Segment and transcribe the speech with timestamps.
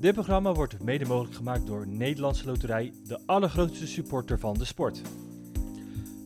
[0.00, 5.02] Dit programma wordt mede mogelijk gemaakt door Nederlandse Loterij, de allergrootste supporter van de sport.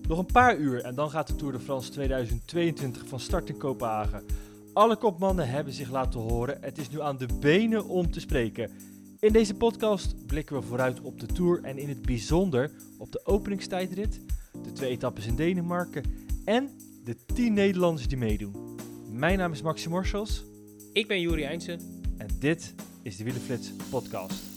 [0.09, 3.57] Nog een paar uur en dan gaat de Tour de France 2022 van start in
[3.57, 4.25] Kopenhagen.
[4.73, 6.59] Alle kopmannen hebben zich laten horen.
[6.61, 8.71] Het is nu aan de benen om te spreken.
[9.19, 13.27] In deze podcast blikken we vooruit op de Tour en in het bijzonder op de
[13.27, 14.21] openingstijdrit,
[14.63, 16.05] de twee etappes in Denemarken
[16.45, 16.71] en
[17.05, 18.77] de 10 Nederlanders die meedoen.
[19.11, 20.45] Mijn naam is Maxim Morsels
[20.93, 21.81] Ik ben Juri Eindsen.
[22.19, 22.75] en dit
[23.05, 24.54] is de Wielenflits podcast.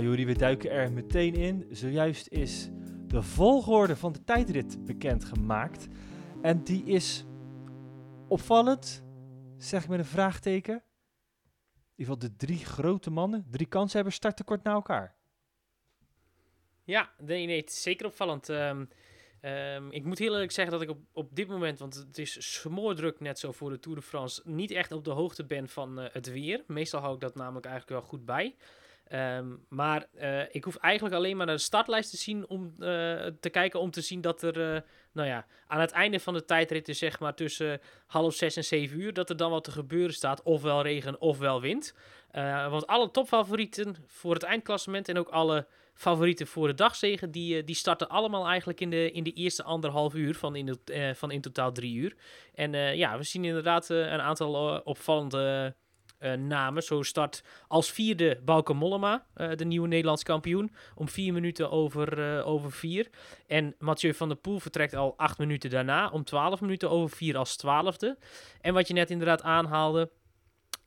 [0.00, 1.66] Juri, we duiken er meteen in.
[1.70, 2.68] Zojuist is
[3.06, 5.86] de volgorde van de tijdrit bekendgemaakt.
[6.42, 7.24] En die is
[8.28, 9.04] opvallend,
[9.56, 10.74] zeg ik met een vraagteken.
[10.74, 10.82] In
[11.96, 15.16] ieder geval de drie grote mannen, drie kanshebbers, starten kort na elkaar.
[16.84, 18.48] Ja, nee, nee, zeker opvallend.
[18.48, 18.84] Ehm,
[19.40, 22.52] ehm, ik moet heel eerlijk zeggen dat ik op, op dit moment, want het is
[22.60, 26.00] smoordruk net zo voor de Tour de France, niet echt op de hoogte ben van
[26.00, 26.64] eh, het weer.
[26.66, 28.56] Meestal hou ik dat namelijk eigenlijk wel goed bij.
[29.10, 32.86] Ehm, maar eh, ik hoef eigenlijk alleen maar naar de startlijst te zien om eh,
[33.40, 34.80] te kijken om te zien dat er, eh,
[35.12, 38.64] nou ja, aan het einde van de tijdrit, dus zeg maar tussen half zes en
[38.64, 41.94] zeven uur, dat er dan wat te gebeuren staat, ofwel regen ofwel wind.
[42.70, 47.74] Want alle topfavorieten voor het eindklassement en ook alle favorieten voor de dagzegen, die, die
[47.74, 50.78] starten allemaal eigenlijk in de, in de eerste anderhalf uur van in,
[51.14, 52.16] van in totaal drie uur.
[52.54, 55.74] En ja, we zien inderdaad een aantal opvallende
[56.20, 56.82] eh, namen.
[56.82, 62.36] Zo start als vierde Bauke Mollema, eh, de nieuwe Nederlands kampioen, om vier minuten over,
[62.38, 63.08] eh, over vier.
[63.46, 67.36] En Mathieu van der Poel vertrekt al acht minuten daarna, om twaalf minuten over vier
[67.36, 68.18] als twaalfde.
[68.60, 70.10] En wat je net inderdaad aanhaalde,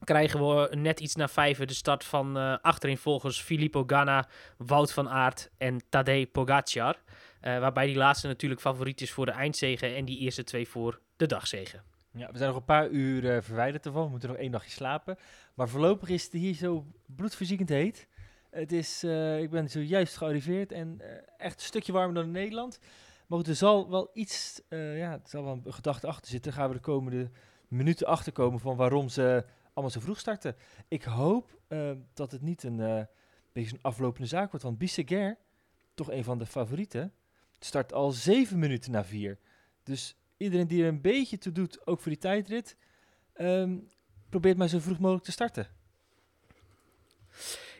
[0.03, 4.27] krijgen we net iets na vijven de start van eh achtereenvolgers Filippo Ganna,
[4.57, 6.95] Wout van Aert en Tadej Pogacar.
[7.41, 11.25] Waarbij die laatste natuurlijk favoriet is voor de eindzegen en die eerste twee voor de
[11.25, 11.92] dagzegen.
[12.15, 14.03] Ja, we zijn nog een paar uur eh, verwijderd ervan.
[14.03, 15.17] We moeten nog één nachtje slapen.
[15.53, 18.07] Maar voorlopig is het hier zo bloedverziekend heet.
[18.49, 22.31] Het is, eh, ik ben zojuist gearriveerd en eh, echt een stukje warmer dan in
[22.31, 22.79] Nederland.
[23.27, 26.53] Maar er zal wel iets, ja, er zal wel een gedachte achter zitten.
[26.53, 27.29] Gaan we de komende
[27.67, 30.55] minuten achterkomen van waarom ze allemaal zo vroeg starten.
[30.87, 31.59] Ik hoop
[32.13, 33.07] dat het niet een
[33.51, 34.65] beetje een aflopende zaak wordt.
[34.65, 35.37] Want Bisseguer,
[35.93, 37.13] toch een van de favorieten,
[37.59, 39.39] start al zeven minuten na vier.
[39.83, 42.77] Dus iedereen die er een beetje toe doet, ook voor die tijdrit,
[43.33, 43.77] ehm,
[44.29, 45.67] probeert maar zo vroeg mogelijk te starten.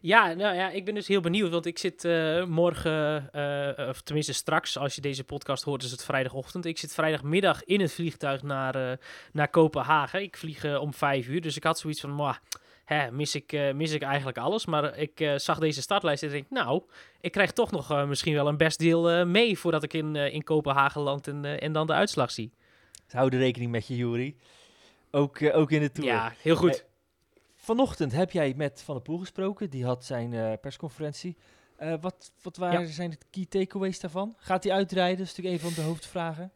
[0.02, 4.02] Ja, nou ja, ik ben dus heel benieuwd, want ik zit eh, morgen, eh, of
[4.02, 6.66] tenminste straks, als je deze podcast hoort, is het vrijdagochtend.
[6.66, 8.98] Ik zit vrijdagmiddag in het vliegtuig naar, eh,
[9.32, 10.22] naar Kopenhagen.
[10.22, 12.36] Ik vlieg om vijf uur, dus ik had zoiets van, "Mwah,
[12.84, 14.66] hè, mis, ik, eh, mis ik eigenlijk alles?
[14.66, 16.84] Maar ik eh, zag deze startlijst en denk, nou,
[17.22, 20.16] ik krijg toch nog eh, misschien wel een best deel eh, mee voordat ik in,
[20.16, 22.52] in Kopenhagen land en, en dan de uitslag zie.
[23.06, 24.36] Dus hou de rekening met je, Jury.
[25.12, 26.10] Ook, ook in de Tour.
[26.10, 26.86] Ja, heel goed.
[27.56, 29.70] Vanochtend heb jij met Van der Poel gesproken.
[29.70, 31.38] Die had zijn persconferentie.
[32.02, 34.36] Wat wat waren, zijn de key takeaways daarvan?
[34.38, 35.18] Gaat hij uitrijden?
[35.18, 36.52] Dat is natuurlijk een van de hoofdvragen.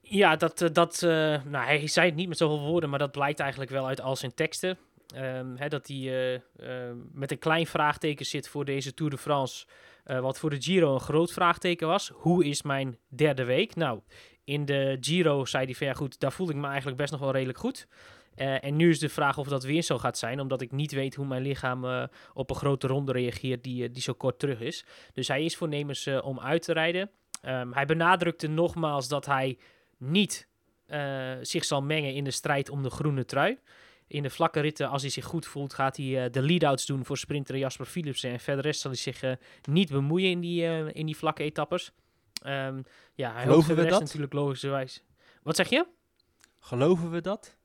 [0.00, 3.70] Ja, dat, dat nou, hij zei het niet met zoveel woorden, maar dat blijkt eigenlijk
[3.70, 4.78] wel uit al zijn teksten.
[5.14, 9.66] Ehm, dat hij eh, eh, met een klein vraagteken zit voor deze Tour de France.
[10.04, 12.08] eh, wat voor de Giro een groot vraagteken was.
[12.14, 13.74] Hoe is mijn derde week?
[13.74, 14.00] Nou,
[14.44, 17.30] in de Giro zei hij van goed, daar voelde ik me eigenlijk best nog wel
[17.30, 17.86] redelijk goed.
[18.34, 20.92] Eh, en nu is de vraag of dat weer zo gaat zijn, omdat ik niet
[20.92, 24.84] weet hoe mijn lichaam op een grote ronde reageert die, die zo kort terug is.
[25.12, 27.10] Dus hij is voornemens om uit te rijden.
[27.40, 29.58] Ehm, hij benadrukte nogmaals dat hij
[29.96, 30.48] niet
[31.40, 33.58] zich zal mengen in de strijd om de groene trui.
[34.08, 37.04] In de vlakke ritten, als hij zich goed voelt, gaat hij eh, de lead-outs doen
[37.04, 38.30] voor sprinter Jasper Philipsen.
[38.30, 39.32] En verder rest zal hij zich eh,
[39.62, 41.92] niet bemoeien in die, eh, in die vlakke etappes.
[42.42, 42.82] Ehm,
[43.14, 44.00] ja, hij Geloven we dat?
[44.00, 45.02] natuurlijk logischerwijs.
[45.42, 45.86] Wat zeg je?
[46.58, 47.56] Geloven we dat?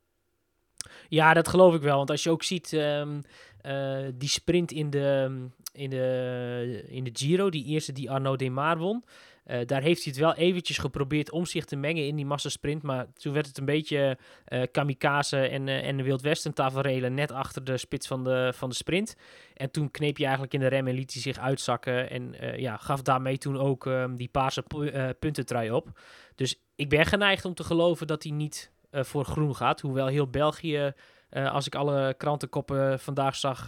[1.09, 1.97] Ja, dat geloof ik wel.
[1.97, 3.21] Want als je ook ziet ehm,
[3.61, 8.77] eh, die sprint in de, in, de, in de Giro, die eerste die Arnaud Demar
[8.77, 9.03] won.
[9.43, 12.81] Eh, daar heeft hij het wel eventjes geprobeerd om zich te mengen in die massasprint.
[12.81, 17.13] Maar toen werd het een beetje eh kamikaze en, eh en de Wild Westen taferelen
[17.13, 19.15] net achter de spits van de, van de sprint.
[19.53, 22.09] En toen kneep hij eigenlijk in de rem en liet hij zich uitzakken.
[22.09, 25.99] En ja, gaf daarmee toen ook ehm, die paarse pu- puntentrui op.
[26.35, 29.81] Dus ik ben geneigd om te geloven dat hij niet voor groen gaat.
[29.81, 30.93] Hoewel heel België,
[31.29, 33.65] als ik alle krantenkoppen vandaag zag,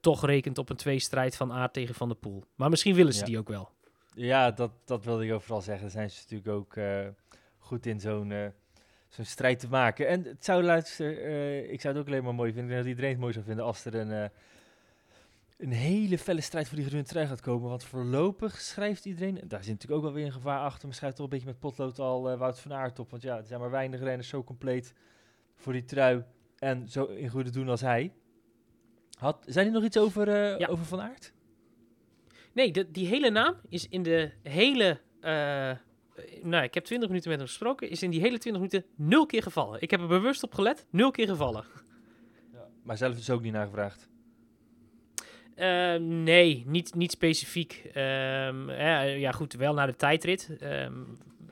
[0.00, 2.44] toch rekent op een tweestrijd van Aert tegen Van der Poel.
[2.56, 3.26] Maar misschien willen ze Ja.
[3.26, 3.70] die ook wel.
[4.14, 5.82] Ja, dat, dat wilde ik overal zeggen.
[5.82, 7.06] Daar zijn ze natuurlijk ook eh,
[7.58, 8.46] goed in zo'n eh,
[9.08, 10.08] zo'n strijd te maken.
[10.08, 12.64] En het zou luister, eh, ik zou het ook alleen maar mooi vinden.
[12.64, 14.30] Ik denk dat iedereen het mooi zou vinden als er een,
[15.58, 17.68] een hele felle strijd voor die groene trui gaat komen.
[17.68, 20.96] Want voorlopig schrijft iedereen, en daar zit natuurlijk ook wel weer een gevaar achter, maar
[20.96, 23.10] schrijft toch een beetje met potlood al Wout van Aert op.
[23.10, 24.94] Want ja, er zijn maar weinig renners zo compleet
[25.56, 26.24] voor die trui
[26.58, 28.12] en zo in goede doen als hij.
[29.18, 30.66] Had, zijn er nog iets over, Ja.
[30.66, 31.32] over Van Aert?
[32.52, 35.00] Nee, de, die hele naam is in de hele...
[35.20, 35.70] eh,
[36.42, 37.90] nou, ik heb 20 minuten met hem gesproken.
[37.90, 39.82] Is in die hele 20 minuten nul keer gevallen.
[39.82, 40.86] Ik heb er bewust op gelet.
[40.90, 41.64] Nul keer gevallen.
[42.82, 44.08] Maar zelf is ook niet naar gevraagd.
[45.54, 47.82] Eh, nee, niet, niet specifiek.
[47.92, 50.50] Ehm, ja, ja, goed, wel naar de tijdrit.
[50.60, 50.92] Ehm,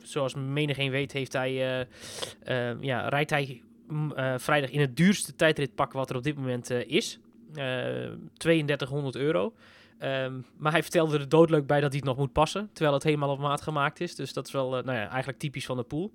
[0.03, 1.87] zoals menigeen weet, heeft hij, eh,
[2.71, 6.37] ehm, ja, rijdt hij mm, eh, vrijdag in het duurste tijdritpak wat er op dit
[6.37, 7.19] moment is.
[7.55, 9.55] Eh 3200 euro.
[9.99, 13.03] Ehm, maar hij vertelde er doodleuk bij dat hij het nog moet passen, terwijl het
[13.03, 14.15] helemaal op maat gemaakt is.
[14.15, 16.13] Dus dat is wel, eh, nou ja, eigenlijk typisch van de pool.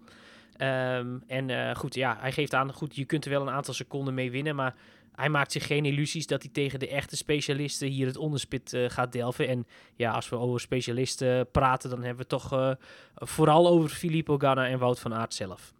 [0.58, 3.74] Ehm, en eh, goed, ja, hij geeft aan, goed, je kunt er wel een aantal
[3.74, 4.76] seconden mee winnen, maar
[5.16, 8.90] hij maakt zich geen illusies dat hij tegen de echte specialisten hier het onderspit eh,
[8.90, 9.48] gaat delven.
[9.48, 12.78] En ja, als we over specialisten praten, dan hebben we toch
[13.16, 15.74] vooral over Filippo Ganna en Wout van Aert zelf.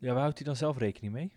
[0.00, 1.32] Ja, waar houdt hij dan zelf rekening mee?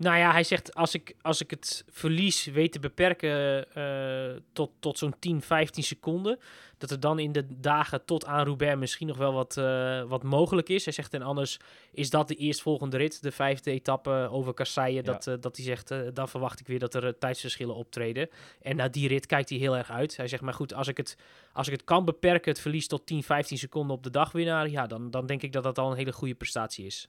[0.00, 4.70] Nou ja, hij zegt als ik, als ik het verlies weet te beperken eh, tot,
[4.78, 6.38] tot zo'n 10, 15 seconden,
[6.78, 10.22] dat er dan in de dagen tot aan Roubaix misschien nog wel wat, eh, wat
[10.22, 10.84] mogelijk is.
[10.84, 11.58] Hij zegt en anders
[11.92, 16.14] is dat de eerstvolgende rit, de vijfde etappe over Kasseien, dat, eh, dat hij zegt,
[16.14, 18.28] dan verwacht ik weer dat er tijdsverschillen optreden.
[18.62, 20.16] En naar die rit kijkt hij heel erg uit.
[20.16, 21.16] Hij zegt, maar goed, als ik het,
[21.52, 24.86] als ik het kan beperken, het verlies tot 10, 15 seconden op de dagwinnaar, ja,
[24.86, 27.08] dan, dan denk ik dat dat al een hele goede prestatie is.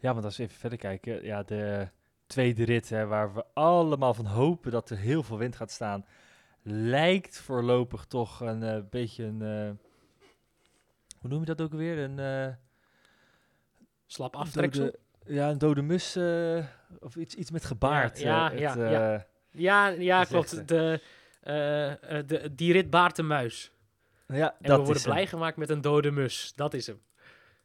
[0.00, 1.88] Ja, want als we even verder kijken, ja, de
[2.26, 6.04] tweede rit, hè, waar we allemaal van hopen dat er heel veel wind gaat staan,
[6.62, 9.70] lijkt voorlopig toch een eh, beetje een, eh,
[11.20, 11.98] hoe noem je dat ook weer?
[11.98, 12.54] Een eh,
[14.06, 14.84] Slap aftreksel.
[14.84, 16.16] dode- ja, een dode mus
[17.00, 18.18] of iets, iets met gebaard.
[18.18, 20.24] Ja, ja, het, ja, ja.
[20.24, 20.68] klopt.
[20.68, 21.00] De,
[22.26, 23.72] de, die rit baart de muis.
[24.26, 25.12] ja, En dat we worden hem.
[25.12, 26.52] blij gemaakt met een dode mus.
[26.54, 27.00] Dat is hem.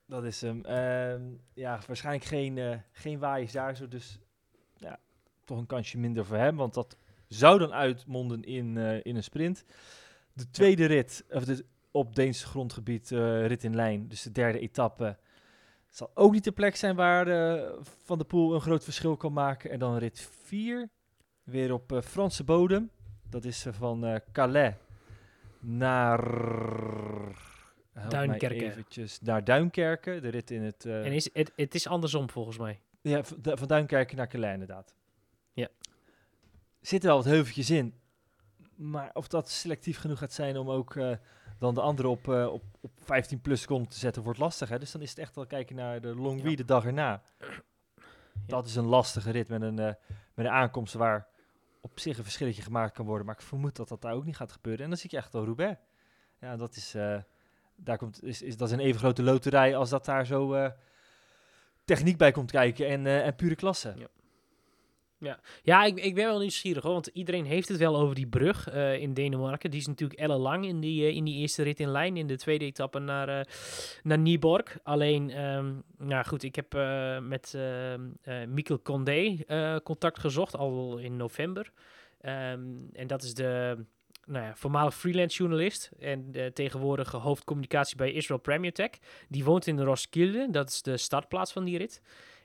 [0.05, 0.65] Dat is hem.
[0.65, 1.21] Ehm,
[1.53, 4.19] ja, waarschijnlijk geen, eh geen waaiers daar zo, dus
[5.51, 9.23] toch een kansje minder voor hem, want dat zou dan uitmonden in, eh, in een
[9.23, 9.63] sprint.
[10.33, 14.59] De tweede rit, of de, op Deens grondgebied, eh, rit in lijn, dus de derde
[14.59, 15.17] etappe,
[15.89, 17.71] zal ook niet de plek zijn waar eh,
[18.03, 19.71] Van der Poel een groot verschil kan maken.
[19.71, 20.89] En dan rit 4,
[21.43, 22.89] weer op Franse bodem.
[23.29, 24.75] Dat is eh, van Calais
[25.59, 26.19] naar...
[27.93, 28.65] help mij Duinkerke.
[28.65, 30.85] Eventjes naar Duinkerke, de rit in het...
[30.85, 32.79] En is, het, het is andersom volgens mij.
[33.01, 34.95] ja, van Duinkerken naar Calais inderdaad.
[36.81, 37.99] Zitten wel wat heuveltjes in.
[38.75, 41.11] Maar of dat selectief genoeg gaat zijn om ook eh,
[41.59, 44.69] dan de andere op, eh, op, op 15 plus seconden te zetten, wordt lastig.
[44.69, 44.79] Hè?
[44.79, 46.55] Dus dan is het echt wel kijken naar de Longwy Ja.
[46.55, 47.21] de dag erna.
[48.47, 49.93] Dat is een lastige rit met een, eh,
[50.33, 51.27] met een aankomst waar
[51.81, 53.25] op zich een verschilletje gemaakt kan worden.
[53.25, 54.83] Maar ik vermoed dat dat daar ook niet gaat gebeuren.
[54.83, 55.79] En dan zie je echt al Roubaix.
[56.39, 56.91] Ja, dat is,
[57.75, 60.71] daar komt, is, is, dat is een even grote loterij als dat daar zo
[61.85, 63.93] techniek bij komt kijken en, en pure klasse.
[63.97, 64.07] Ja.
[65.63, 66.83] Ja, ik, ik ben wel nieuwsgierig.
[66.83, 69.71] Want iedereen heeft het wel over die brug eh, in Denemarken.
[69.71, 72.17] Die is natuurlijk ellenlang in die, eh, in die eerste rit in lijn.
[72.17, 73.45] In de tweede etappe naar, eh
[74.03, 74.77] naar Nieborg.
[74.83, 75.25] Alleen,
[75.97, 76.73] nou goed, ik heb
[77.23, 79.37] met ehm eh Mikkel Condé
[79.83, 80.57] contact gezocht.
[80.57, 81.71] Al in november.
[82.21, 82.61] Ehm,
[82.93, 83.77] en dat is de
[84.25, 85.91] nou ja, voormalig freelance journalist.
[85.99, 88.89] En tegenwoordige hoofdcommunicatie bij Israel Premier Tech.
[89.29, 90.47] Die woont in Roskilde.
[90.51, 92.01] Dat is de startplaats van die rit.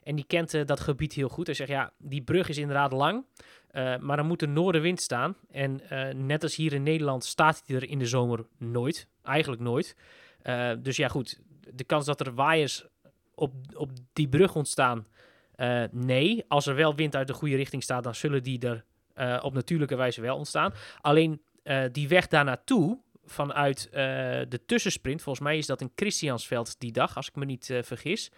[0.07, 1.45] En die kent eh, dat gebied heel goed.
[1.45, 3.25] Hij zegt, ja, die brug is inderdaad lang,
[3.67, 5.35] eh, maar dan moet er noordenwind staan.
[5.51, 9.07] En eh, net als hier in Nederland staat hij er in de zomer nooit.
[9.23, 9.95] Eigenlijk nooit.
[10.79, 11.39] Dus ja, goed,
[11.73, 12.85] de kans dat er waaiers
[13.35, 15.07] op, op die brug ontstaan,
[15.91, 16.45] nee.
[16.47, 18.83] Als er wel wind uit de goede richting staat, dan zullen die er
[19.43, 20.73] op natuurlijke wijze wel ontstaan.
[21.01, 21.41] Alleen
[21.91, 24.01] die weg daar naartoe, vanuit eh,
[24.49, 28.31] de tussensprint, volgens mij is dat in Christiansveld die dag, als ik me niet vergis.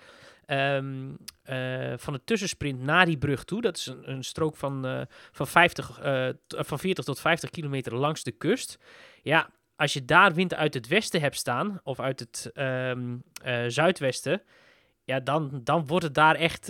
[0.49, 1.11] Ehm,
[1.43, 3.61] eh, van de tussensprint naar die brug toe.
[3.61, 5.01] Dat is een, een strook van, eh,
[5.31, 8.77] van, 50, eh, van 40 tot 50 kilometer langs de kust.
[9.21, 13.63] Ja, als je daar wind uit het westen hebt staan, of uit het ehm, eh,
[13.67, 14.41] zuidwesten,
[15.03, 16.67] ja, dan, dan wordt het daar echt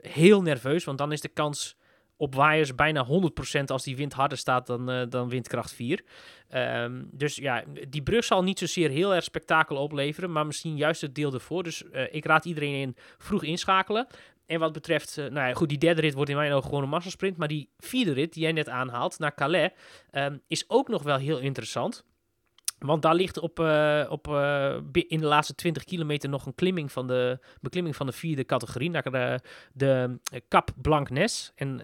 [0.00, 0.84] heel nerveus.
[0.84, 1.76] Want dan is de kans
[2.22, 6.04] op waaiers bijna 100% als die wind harder staat dan, eh, dan windkracht 4.
[6.48, 11.00] Ehm, dus ja, die brug zal niet zozeer heel erg spektakel opleveren, maar misschien juist
[11.00, 11.62] het deel ervoor.
[11.62, 14.06] Dus eh, ik raad iedereen in vroeg inschakelen.
[14.46, 16.82] en wat betreft, eh, nou ja, goed, die derde rit wordt in mijn ogen gewoon
[16.82, 17.36] een massasprint.
[17.36, 19.70] Maar die vierde rit die jij net aanhaalt, naar Calais,
[20.10, 22.04] ehm, is ook nog wel heel interessant.
[22.82, 26.92] Want daar ligt op, eh, op, eh, in de laatste 20 kilometer nog een klimming
[26.92, 29.40] van de, beklimming van de vierde categorie, naar de,
[29.72, 31.52] de eh, Cap Blanc Nes.
[31.54, 31.82] En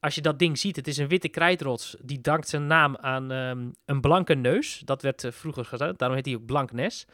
[0.00, 1.96] als je dat ding ziet, het is een witte krijtrots.
[2.02, 4.82] Die dankt zijn naam aan ehm, een blanke neus.
[4.84, 7.06] Dat werd vroeger gezegd, daarom heet hij ook Blanc Nes.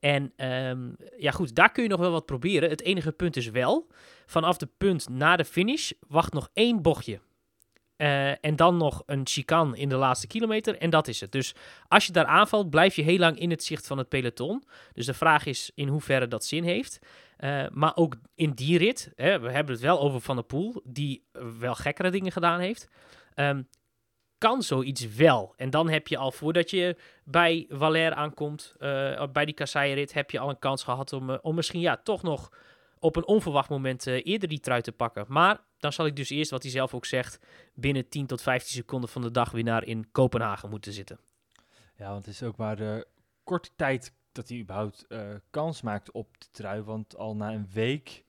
[0.00, 2.70] En ehm, ja goed, daar kun je nog wel wat proberen.
[2.70, 3.86] Het enige punt is wel,
[4.26, 7.20] vanaf de punt na de finish wacht nog één bochtje.
[8.00, 11.32] Eh, en dan nog een chicane in de laatste kilometer en dat is het.
[11.32, 11.54] Dus
[11.88, 14.64] als je daar aanvalt, blijf je heel lang in het zicht van het peloton.
[14.92, 16.98] Dus de vraag is in hoeverre dat zin heeft.
[17.36, 20.80] Eh, maar ook in die rit, hè, we hebben het wel over Van der Poel,
[20.84, 21.24] die
[21.58, 22.88] wel gekkere dingen gedaan heeft.
[23.34, 23.62] Ehm,
[24.38, 25.54] kan zoiets wel.
[25.56, 30.30] En dan heb je al voordat je bij Valère aankomt, eh, bij die kasseienrit, heb
[30.30, 32.50] je al een kans gehad om, om misschien ja, toch nog
[33.00, 35.24] op een onverwacht moment eh, eerder die trui te pakken.
[35.28, 37.38] Maar dan zal ik dus eerst, wat hij zelf ook zegt,
[37.74, 41.18] binnen 10 tot 15 seconden van de dagwinnaar in Kopenhagen moeten zitten.
[41.96, 43.06] Ja, want het is ook maar de
[43.44, 46.82] korte tijd dat hij überhaupt eh, kans maakt op de trui.
[46.82, 48.24] Want al na een week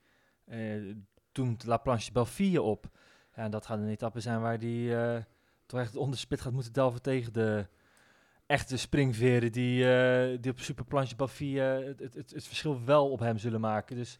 [0.46, 0.96] eh
[1.32, 2.90] doemt La Planche Belfie op.
[3.36, 5.26] Ja, en dat gaat een etappe zijn waar hij
[5.66, 7.68] toch echt onder de spit gaat moeten delven tegen de
[8.46, 9.86] echte springveren die,
[10.40, 11.16] die op Super Planche
[11.60, 13.96] het, het, het verschil wel op hem zullen maken.
[13.96, 14.18] Dus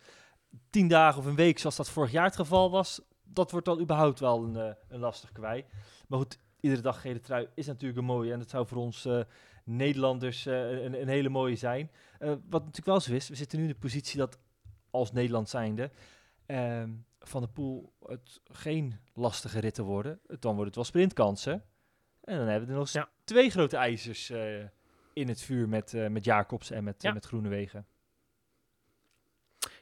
[0.70, 3.80] tien dagen of een week, zoals dat vorig jaar het geval was, dat wordt dan
[3.80, 5.66] überhaupt wel een, eh, een lastig kwij.
[6.08, 8.32] Maar goed, iedere dag gele trui is natuurlijk een mooie.
[8.34, 9.20] En dat zou voor ons eh,
[9.66, 11.92] Nederlanders eh, een, een hele mooie zijn.
[12.20, 14.40] Wat natuurlijk wel zo is, we zitten nu in de positie dat
[14.90, 15.92] als Nederland zijnde
[16.46, 16.90] ehm,
[17.20, 20.20] Van de Poel het geen lastige ritten worden.
[20.28, 21.64] Dan worden het wel sprintkansen.
[22.22, 23.10] En dan hebben we er nog Ja.
[23.24, 24.30] twee grote ijzers
[25.14, 27.14] in het vuur met, met Jacobs en met, Ja.
[27.14, 27.86] met Groenewegen.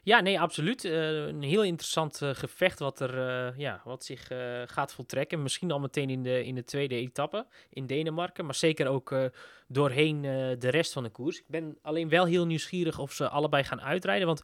[0.02, 0.84] Ja, nee, absoluut.
[0.84, 4.26] Eh, een heel interessant eh, gevecht wat, er, eh, ja, wat zich
[4.66, 5.42] gaat voltrekken.
[5.42, 8.44] Misschien al meteen in de, in de tweede etappe in Denemarken.
[8.44, 9.14] Maar zeker ook
[9.68, 10.22] doorheen
[10.58, 11.38] de rest van de koers.
[11.38, 14.26] Ik ben alleen wel heel nieuwsgierig of ze allebei gaan uitrijden.
[14.26, 14.42] Want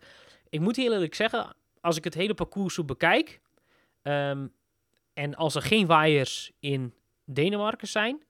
[0.49, 3.41] ik moet heel eerlijk zeggen, als ik het hele parcours zo bekijk...
[4.03, 4.47] ehm,
[5.15, 6.95] en als er geen waaiers in
[7.25, 8.25] Denemarken zijn...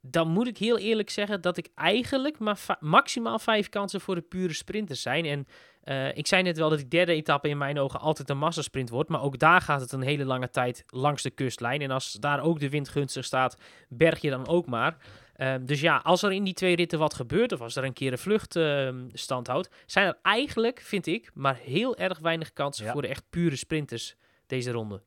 [0.00, 4.20] Dan moet ik heel eerlijk zeggen dat ik eigenlijk maar maximaal vijf kansen voor de
[4.20, 5.24] pure sprinters zijn.
[5.24, 5.46] En
[5.88, 8.90] eh, ik zei net wel dat die derde etappe in mijn ogen altijd een massasprint
[8.90, 9.08] wordt.
[9.08, 11.80] Maar ook daar gaat het een hele lange tijd langs de kustlijn.
[11.80, 13.56] En als daar ook de wind gunstig staat,
[13.88, 14.96] berg je dan ook maar.
[15.36, 17.92] Ehm, dus ja, als er in die twee ritten wat gebeurt, of als er een
[17.92, 22.52] keer een vlucht ehm, stand houdt, zijn er eigenlijk, vind ik, maar heel erg weinig
[22.52, 22.92] kansen Ja.
[22.92, 24.16] voor de echt pure sprinters
[24.46, 25.02] deze ronde.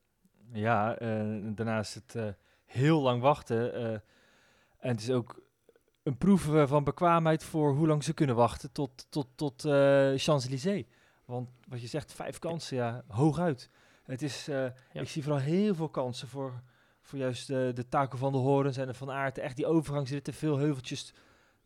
[0.53, 2.27] Ja, eh, daarnaast het eh,
[2.65, 3.73] heel lang wachten.
[4.79, 5.41] en het is ook
[6.03, 10.11] een proef eh, van bekwaamheid voor hoe lang ze kunnen wachten tot, tot, tot eh,
[10.15, 10.85] Champs-Élysées.
[11.25, 13.69] Want wat je zegt, vijf kansen, ja, hooguit.
[14.03, 16.61] Het is, eh, Ik zie vooral heel veel kansen voor,
[17.01, 19.37] voor juist de, de Taco van de Horens en de Van Aert.
[19.37, 21.13] Echt die overgangsritten, veel heuveltjes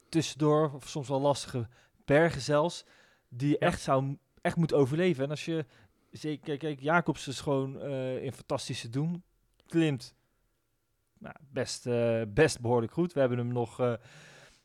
[0.09, 1.67] tussendoor, of soms wel lastige
[2.05, 2.85] bergen zelfs,
[3.29, 3.67] die je Ja.
[3.67, 5.23] echt zou echt moet overleven.
[5.23, 5.65] En als je,
[6.11, 7.81] zeker, kijk, kijk Jacobs is gewoon
[8.19, 9.23] in fantastische doen,
[9.65, 10.15] klimt
[11.25, 13.13] nou, best, eh, best behoorlijk goed.
[13.13, 13.93] We hebben hem nog eh,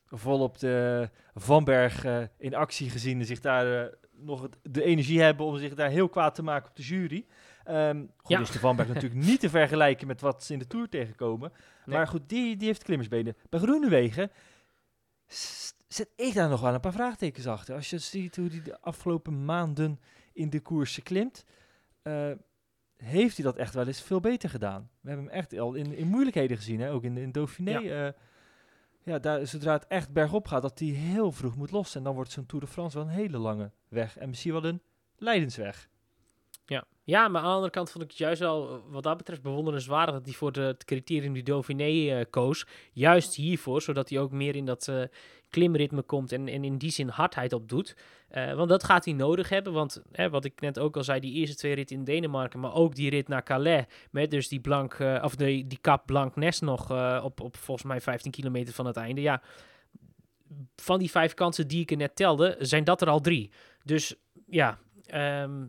[0.05, 5.57] volop de Vanberg eh, in actie gezien en zich daar nog de energie hebben om
[5.57, 7.25] zich daar heel kwaad te maken op de jury.
[7.63, 8.39] Ehm goed, Ja.
[8.39, 11.51] is de Vanberg natuurlijk niet te vergelijken met wat ze in de Tour tegenkomen.
[11.85, 11.97] Nee.
[11.97, 13.35] Maar goed, die, die heeft klimmersbenen.
[13.49, 14.31] Bij Groenewegen
[15.87, 17.75] zet ik daar nog wel een paar vraagtekens achter.
[17.75, 19.99] Als je ziet hoe hij de afgelopen maanden
[20.33, 21.45] in de koersen klimt,
[23.03, 24.89] heeft hij dat echt wel eens veel beter gedaan.
[25.01, 26.91] We hebben hem echt al in, in moeilijkheden gezien, hè?
[26.91, 27.77] ook in, in Dauphiné.
[27.77, 28.13] Ja.
[29.03, 31.97] ja, daar, zodra het echt bergop gaat, dat hij heel vroeg moet lossen.
[31.97, 34.17] En dan wordt zo'n Tour de France wel een hele lange weg.
[34.17, 34.81] En misschien wel een
[35.17, 35.89] Leidensweg.
[36.65, 36.85] Ja.
[37.03, 39.41] ja, maar aan de andere kant vond ik het juist wel, eh, wat dat betreft,
[39.41, 42.65] bewonderenswaardig dat hij voor de, het criterium die Dauphiné eh, koos.
[42.91, 45.03] Juist hiervoor, zodat hij ook meer in dat eh,
[45.49, 47.95] klimritme komt en, en in die zin hardheid op doet.
[48.55, 51.33] Want dat gaat hij nodig hebben, want hè, wat ik net ook al zei, die
[51.33, 54.97] eerste twee ritten in Denemarken, maar ook die rit naar Calais, met dus die, blank,
[55.21, 56.91] of die, die Cap Blanc Nest nog
[57.23, 59.21] op, op volgens mij 15 kilometer van het einde.
[59.21, 59.41] Ja,
[60.75, 63.51] van die vijf kansen die ik er net telde, zijn dat er al drie.
[63.83, 64.15] Dus
[64.45, 65.65] ja, ehm,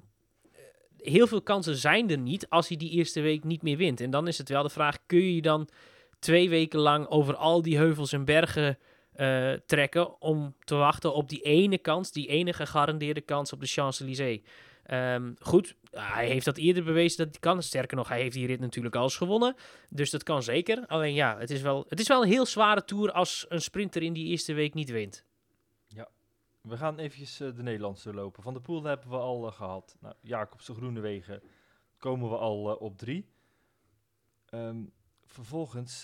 [1.03, 4.01] heel veel kansen zijn er niet als hij die eerste week niet meer wint.
[4.01, 5.69] En dan is het wel de vraag, kun je dan
[6.19, 8.79] twee weken lang over al die heuvels en bergen
[9.13, 13.67] eh, trekken om te wachten op die ene kans, die ene gegarandeerde kans op de
[13.67, 14.41] Champs-Élysées?
[14.83, 17.63] Ehm, goed, hij heeft dat eerder bewezen dat hij kan.
[17.63, 19.55] Sterker nog, hij heeft die rit natuurlijk al eens gewonnen.
[19.89, 20.85] Dus dat kan zeker.
[20.87, 24.03] Alleen ja, het is wel, het is wel een heel zware tour als een sprinter
[24.03, 25.25] in die eerste week niet wint.
[26.63, 28.43] We gaan eventjes eh, de Nederlandse lopen.
[28.43, 29.97] Van de Poel hebben we al eh, gehad.
[30.01, 31.43] Nou, Jacobsen, Groenewegen
[31.99, 33.31] komen we al eh, op drie.
[34.47, 34.85] Ehm,
[35.25, 36.03] vervolgens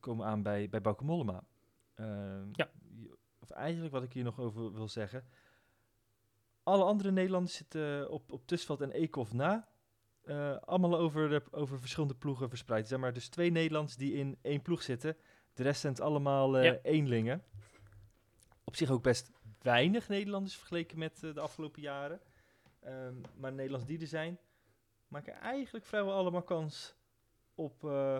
[0.00, 1.44] komen we aan bij, bij Bauke Mollema.
[1.94, 2.70] Ehm, Ja.
[3.38, 5.24] Of eigenlijk wat ik hier nog over wil zeggen.
[6.62, 9.68] Alle andere Nederlanders zitten op, op Tussveld en Eekhoff na.
[10.64, 12.88] Allemaal over, de, over verschillende ploegen verspreid.
[12.88, 15.16] Zeg maar dus twee Nederlanders die in één ploeg zitten.
[15.54, 16.78] De rest zijn het allemaal Ja.
[16.82, 17.42] eenlingen.
[18.64, 19.30] Op zich ook best
[19.70, 22.20] weinig Nederlanders vergeleken met eh, de afgelopen jaren.
[22.80, 24.38] Ehm, maar de Nederlanders die er zijn,
[25.08, 26.94] maken eigenlijk vrijwel allemaal kans
[27.54, 28.18] op, eh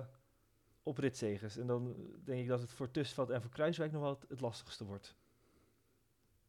[0.83, 1.57] op ritzegers.
[1.57, 4.41] En dan denk ik dat het voor Tussveld en voor Kruiswijk nog wel het, het
[4.41, 5.17] lastigste wordt.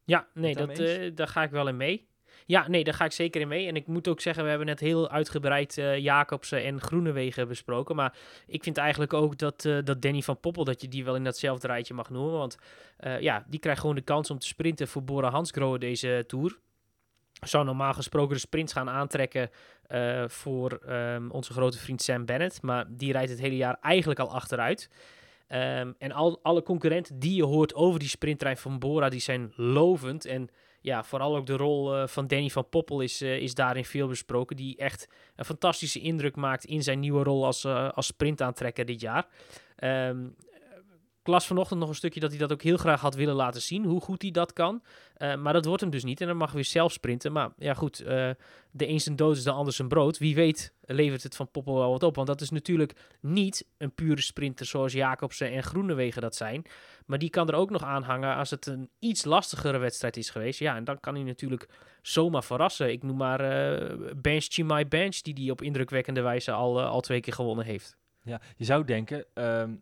[0.04, 2.08] Ja, nee, dat, eh, daar ga ik wel in mee.
[2.46, 3.66] Ja, nee, daar ga ik zeker in mee.
[3.66, 7.96] En ik moet ook zeggen, we hebben net heel uitgebreid eh Jacobsen en Groenewegen besproken.
[7.96, 11.16] Maar ik vind eigenlijk ook dat, eh, dat Danny van Poppel, dat je die wel
[11.16, 12.32] in datzelfde rijtje mag noemen.
[12.32, 12.56] Want
[12.96, 16.58] eh, ja, die krijgt gewoon de kans om te sprinten voor Bora Hansgrohe deze Tour.
[17.40, 19.50] Zou normaal gesproken de sprints gaan aantrekken
[20.26, 22.62] voor ehm, onze grote vriend Sam Bennett.
[22.62, 24.90] Maar die rijdt het hele jaar eigenlijk al achteruit.
[25.50, 29.52] Ehm, en al, alle concurrenten die je hoort over die sprinttrein van Bora, die zijn
[29.56, 30.24] lovend.
[30.24, 30.48] En
[30.80, 34.08] ja, vooral ook de rol eh, van Danny van Poppel is, eh, is daarin veel
[34.08, 34.56] besproken.
[34.56, 39.00] Die echt een fantastische indruk maakt in zijn nieuwe rol als, eh, als sprintaantrekker dit
[39.00, 39.26] jaar.
[39.76, 40.28] Ehm,
[41.22, 43.84] las vanochtend nog een stukje dat hij dat ook heel graag had willen laten zien,
[43.84, 44.82] hoe goed hij dat kan.
[45.14, 47.32] Eh, maar dat wordt hem dus niet en dan mag hij weer zelf sprinten.
[47.32, 48.30] Maar ja goed, eh,
[48.70, 50.18] de een zijn dood is de ander zijn brood.
[50.18, 52.14] Wie weet levert het van Poppel wel wat op.
[52.14, 56.64] Want dat is natuurlijk niet een pure sprinter zoals Jacobsen en Groenewegen dat zijn.
[57.06, 60.30] Maar die kan er ook nog aan hangen als het een iets lastigere wedstrijd is
[60.30, 60.58] geweest.
[60.58, 61.68] Ja, en dan kan hij natuurlijk
[62.02, 62.90] zomaar verrassen.
[62.90, 67.20] Ik noem maar eh Bench Chimay Bench, die die op indrukwekkende wijze al, al twee
[67.20, 67.98] keer gewonnen heeft.
[68.22, 69.74] Ja, je zou denken, ehm,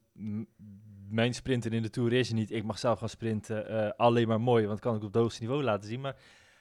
[1.11, 2.51] mijn sprinter in de Tour is er niet.
[2.51, 3.69] Ik mag zelf gaan sprinten.
[3.69, 6.01] eh, alleen maar mooi, want kan ik op het hoogste niveau laten zien.
[6.01, 6.17] Maar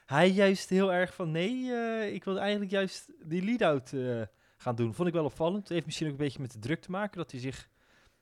[0.06, 4.22] hij juist heel erg van, nee, eh, ik wil eigenlijk juist die lead-out eh,
[4.56, 4.94] gaan doen.
[4.94, 5.62] Vond ik wel opvallend.
[5.62, 7.68] Het heeft misschien ook een beetje met de druk te maken, dat hij zich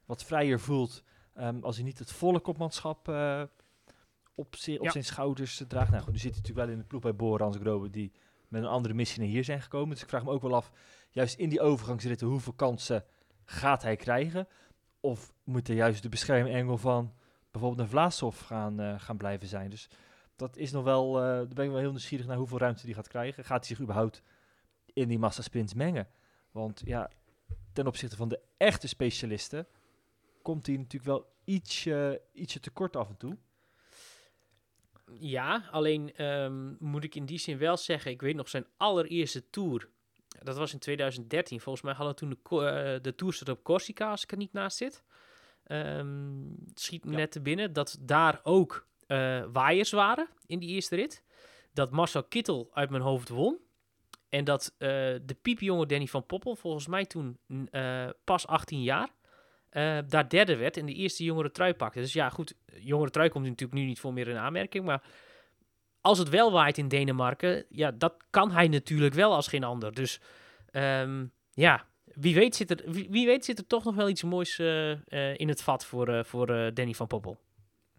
[0.04, 1.02] wat vrijer voelt
[1.34, 3.08] ehm, als hij niet het volle kopmanschap
[4.34, 4.90] op, zi- op Ja.
[4.90, 5.90] zijn schouders draagt.
[5.90, 8.12] Nou goed, nu zit hij natuurlijk wel in de ploeg bij Borans Grobe, die
[8.48, 9.88] met een andere missie naar hier zijn gekomen.
[9.90, 10.70] Dus ik vraag me ook wel af,
[11.10, 13.04] juist in die overgangsritten, hoeveel kansen
[13.44, 14.48] gaat hij krijgen?
[15.06, 17.14] Of moet hij juist de beschermengel van
[17.50, 19.70] bijvoorbeeld een Vlaashoff gaan, eh, gaan blijven zijn?
[19.70, 19.88] Dus
[20.36, 22.94] dat is nog wel, eh daar ben ik wel heel nieuwsgierig naar hoeveel ruimte hij
[22.94, 23.44] gaat krijgen.
[23.44, 24.22] Gaat hij zich überhaupt
[24.92, 26.08] in die massasprints mengen?
[26.50, 27.10] Want ja,
[27.72, 29.66] ten opzichte van de echte specialisten
[30.42, 33.36] komt hij natuurlijk wel ietsje, ietsje tekort af en toe.
[35.18, 39.50] Ja, alleen ehm, moet ik in die zin wel zeggen, ik weet nog zijn allereerste
[39.50, 39.88] tour.
[40.42, 41.60] Dat was in 2013.
[41.60, 45.02] Volgens mij hadden toen de, eh, de op Corsica, als ik er niet naast zit.
[45.64, 47.16] Ehm, het schiet me Ja.
[47.16, 51.22] net te binnen dat daar ook eh, waaiers waren in die eerste rit.
[51.72, 53.58] Dat Marcel Kittel uit mijn hoofd won.
[54.28, 54.88] En dat eh,
[55.22, 57.38] de piepjonge Danny van Poppel, volgens mij toen
[58.24, 59.08] pas 18 jaar,
[60.08, 62.00] daar derde werd en de eerste jongere trui pakte.
[62.00, 65.02] Dus ja, goed, jongere trui komt natuurlijk nu niet voor meer in aanmerking, maar
[66.06, 69.94] als het wel waait in Denemarken, ja, dat kan hij natuurlijk wel als geen ander.
[69.94, 70.20] Dus
[70.70, 74.58] ehm, ja, wie weet, zit er, wie, weet zit er toch nog wel iets moois
[74.58, 77.38] eh, eh, in het vat voor, eh, voor Danny van Poppel.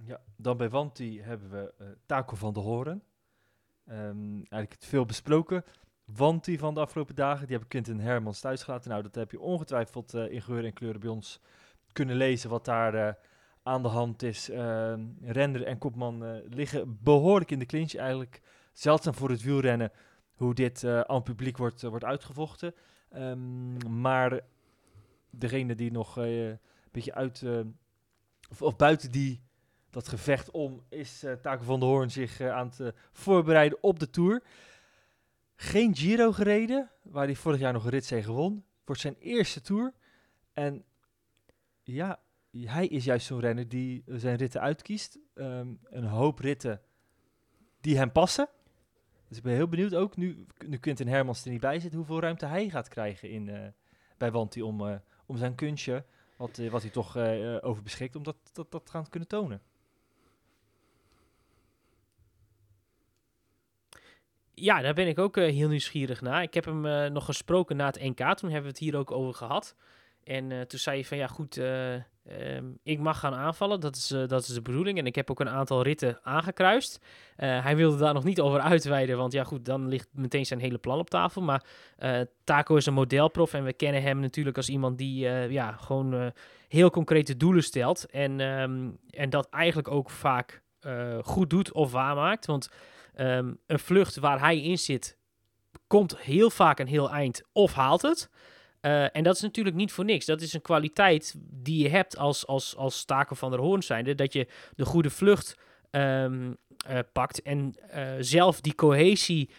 [0.06, 3.04] Ja, dan bij Wanti hebben we Taco van de Horen.
[3.86, 5.64] Ehm, eigenlijk veel besproken.
[6.06, 8.90] Wanti van de afgelopen dagen, die hebben Quinten Hermans thuisgelaten.
[8.90, 11.40] Nou, dat heb je ongetwijfeld in geur en kleuren bij ons
[11.92, 13.18] kunnen lezen wat daar
[13.68, 14.50] aan de hand is.
[14.50, 18.42] Ehm renner en kopman eh, liggen behoorlijk in de clinch eigenlijk.
[18.74, 19.92] Zeldzaam voor het wielrennen
[20.34, 22.74] hoe dit eh aan het publiek wordt, eh, wordt uitgevochten.
[23.10, 24.42] Ehm, maar
[25.30, 26.60] degene die nog een
[26.92, 27.46] beetje uit...
[28.50, 29.42] of, of buiten die
[29.90, 34.10] dat gevecht om is eh Taco van der Hoorn zich aan het voorbereiden op de
[34.10, 34.44] Tour.
[35.56, 38.64] Geen Giro gereden, waar hij vorig jaar nog een ritzege won.
[38.86, 39.94] Wordt zijn eerste Tour.
[40.54, 40.84] En
[41.84, 42.20] ja,
[42.52, 45.20] hij is juist zo'n renner die zijn ritten uitkiest.
[45.34, 46.82] Ehm, een hoop ritten
[47.82, 48.50] die hem passen.
[49.28, 52.20] Dus ik ben heel benieuwd ook, nu, nu Quinten Hermans er niet bij zit, hoeveel
[52.20, 53.68] ruimte hij gaat krijgen in, eh,
[54.18, 56.06] bij Wanti om, eh, om zijn kunstje,
[56.38, 57.18] wat, eh, wat hij toch
[57.62, 59.62] over beschikt, om dat, dat, dat gaan kunnen tonen.
[64.54, 66.42] Ja, daar ben ik ook heel nieuwsgierig naar.
[66.42, 68.18] Ik heb hem nog gesproken na het NK.
[68.18, 69.76] Toen hebben we het hier ook over gehad.
[70.24, 71.56] En toen zei hij van ja goed,
[72.28, 73.80] eh, ehm, ik mag gaan aanvallen.
[73.80, 74.98] Dat is, eh, dat is de bedoeling.
[74.98, 77.06] En ik heb ook een aantal ritten aangekruist.
[77.36, 79.18] Eh, hij wilde daar nog niet over uitweiden.
[79.18, 81.42] Want ja goed, dan ligt meteen zijn hele plan op tafel.
[81.42, 81.64] Maar
[81.98, 83.54] eh, Taco is een modelprof.
[83.54, 86.32] En we kennen hem natuurlijk als iemand die ja, gewoon
[86.68, 88.06] heel concrete doelen stelt.
[88.06, 90.62] En, ehm, en dat eigenlijk ook vaak
[91.22, 92.46] goed doet of waarmaakt.
[92.46, 92.70] Want
[93.14, 95.18] ehm, een vlucht waar hij in zit,
[95.88, 98.30] komt heel vaak een heel eind of haalt het.
[98.82, 100.26] Eh, en dat is natuurlijk niet voor niks.
[100.26, 104.16] Dat is een kwaliteit die je hebt als, als, als Staken van der Hoorn zijnde.
[104.16, 105.58] Dat je de goede vlucht
[105.92, 106.54] ehm,
[106.88, 109.50] eh, pakt en eh, zelf die cohesie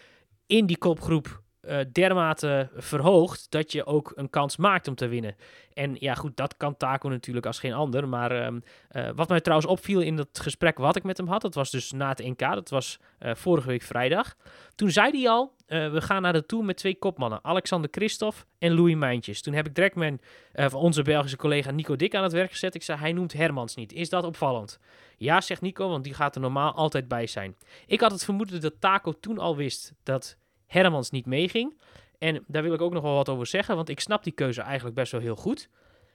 [0.47, 5.35] in die kopgroep eh, dermate verhoogt dat je ook een kans maakt om te winnen.
[5.73, 8.07] En ja, goed, dat kan Taco natuurlijk als geen ander.
[8.07, 11.41] Maar ehm, eh, wat mij trouwens opviel in dat gesprek wat ik met hem had,
[11.41, 14.35] dat was dus na het NK, dat was eh, vorige week vrijdag.
[14.75, 18.73] Toen zei hij al, we gaan naar de Tour met twee kopmannen, Alexander Christophe en
[18.73, 19.41] Louis Mijntjes.
[19.41, 20.21] Toen heb ik direct mijn,
[20.53, 22.75] van onze Belgische collega Nico Dik aan het werk gezet.
[22.75, 23.93] Ik zei, hij noemt Hermans niet.
[23.93, 24.79] Is dat opvallend?
[25.17, 27.55] Ja, zegt Nico, want die gaat er normaal altijd bij zijn.
[27.87, 30.37] Ik had het vermoeden dat Taco toen al wist dat
[30.69, 31.81] Hermans niet meeging.
[32.17, 34.61] En daar wil ik ook nog wel wat over zeggen, want ik snap die keuze
[34.61, 35.69] eigenlijk best wel heel goed.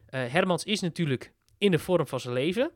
[0.07, 2.71] Eh, Hermans is natuurlijk in de vorm van zijn leven.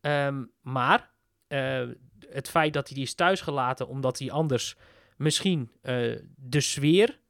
[0.00, 1.10] Ehm, maar
[1.46, 1.88] eh,
[2.28, 4.76] het feit dat hij die is thuisgelaten omdat hij anders
[5.16, 5.94] misschien eh,
[6.36, 7.20] de sfeer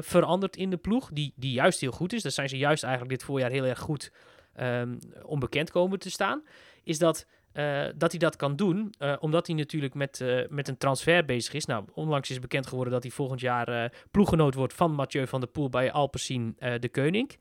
[0.00, 2.22] verandert in de ploeg, die, die juist heel goed is.
[2.22, 4.12] Daar zijn ze juist eigenlijk dit voorjaar heel erg goed
[4.52, 6.42] ehm, onbekend komen te staan.
[6.82, 10.68] Is dat, eh, dat hij dat kan doen, eh, omdat hij natuurlijk met, eh, met
[10.68, 11.66] een transfer bezig is.
[11.66, 15.48] Nou, onlangs is bekend geworden dat hij volgend jaar ploeggenoot wordt van Mathieu van der
[15.48, 17.36] Poel bij Alpecin de Koning.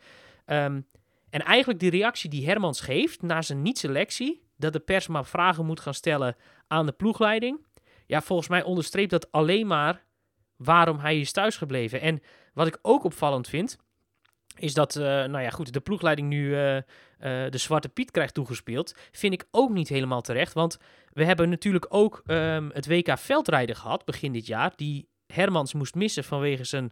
[0.46, 0.82] Ehm,
[1.30, 5.66] en eigenlijk die reactie die Hermans geeft na zijn niet-selectie, dat de pers maar vragen
[5.66, 6.36] moet gaan stellen
[6.68, 7.66] aan de ploegleiding.
[8.06, 10.04] Ja, volgens mij onderstreept dat alleen maar
[10.56, 12.02] waarom hij is thuisgebleven.
[12.02, 12.22] En
[12.54, 13.78] wat ik ook opvallend vind,
[14.60, 16.84] is dat, eh, nou ja, goed, de ploegleiding nu eh, eh,
[17.52, 18.96] de Zwarte Piet krijgt toegespeeld.
[19.12, 20.54] Vind ik ook niet helemaal terecht.
[20.54, 20.78] Want
[21.14, 24.74] we hebben natuurlijk ook ehm, het WK veldrijden gehad begin dit jaar.
[24.76, 26.92] Die Hermans moest missen vanwege zijn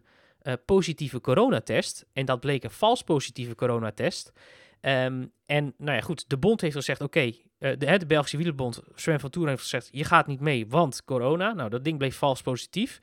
[0.64, 2.06] positieve coronatest.
[2.12, 4.32] En dat bleek een vals positieve coronatest.
[4.80, 9.20] Ehm, en nou ja, goed, de bond heeft gezegd, oké, de, de Belgische wielerbond, Sven
[9.20, 11.52] van Toeren heeft gezegd, je gaat niet mee, want corona.
[11.52, 13.00] Nou, dat ding bleef vals positief.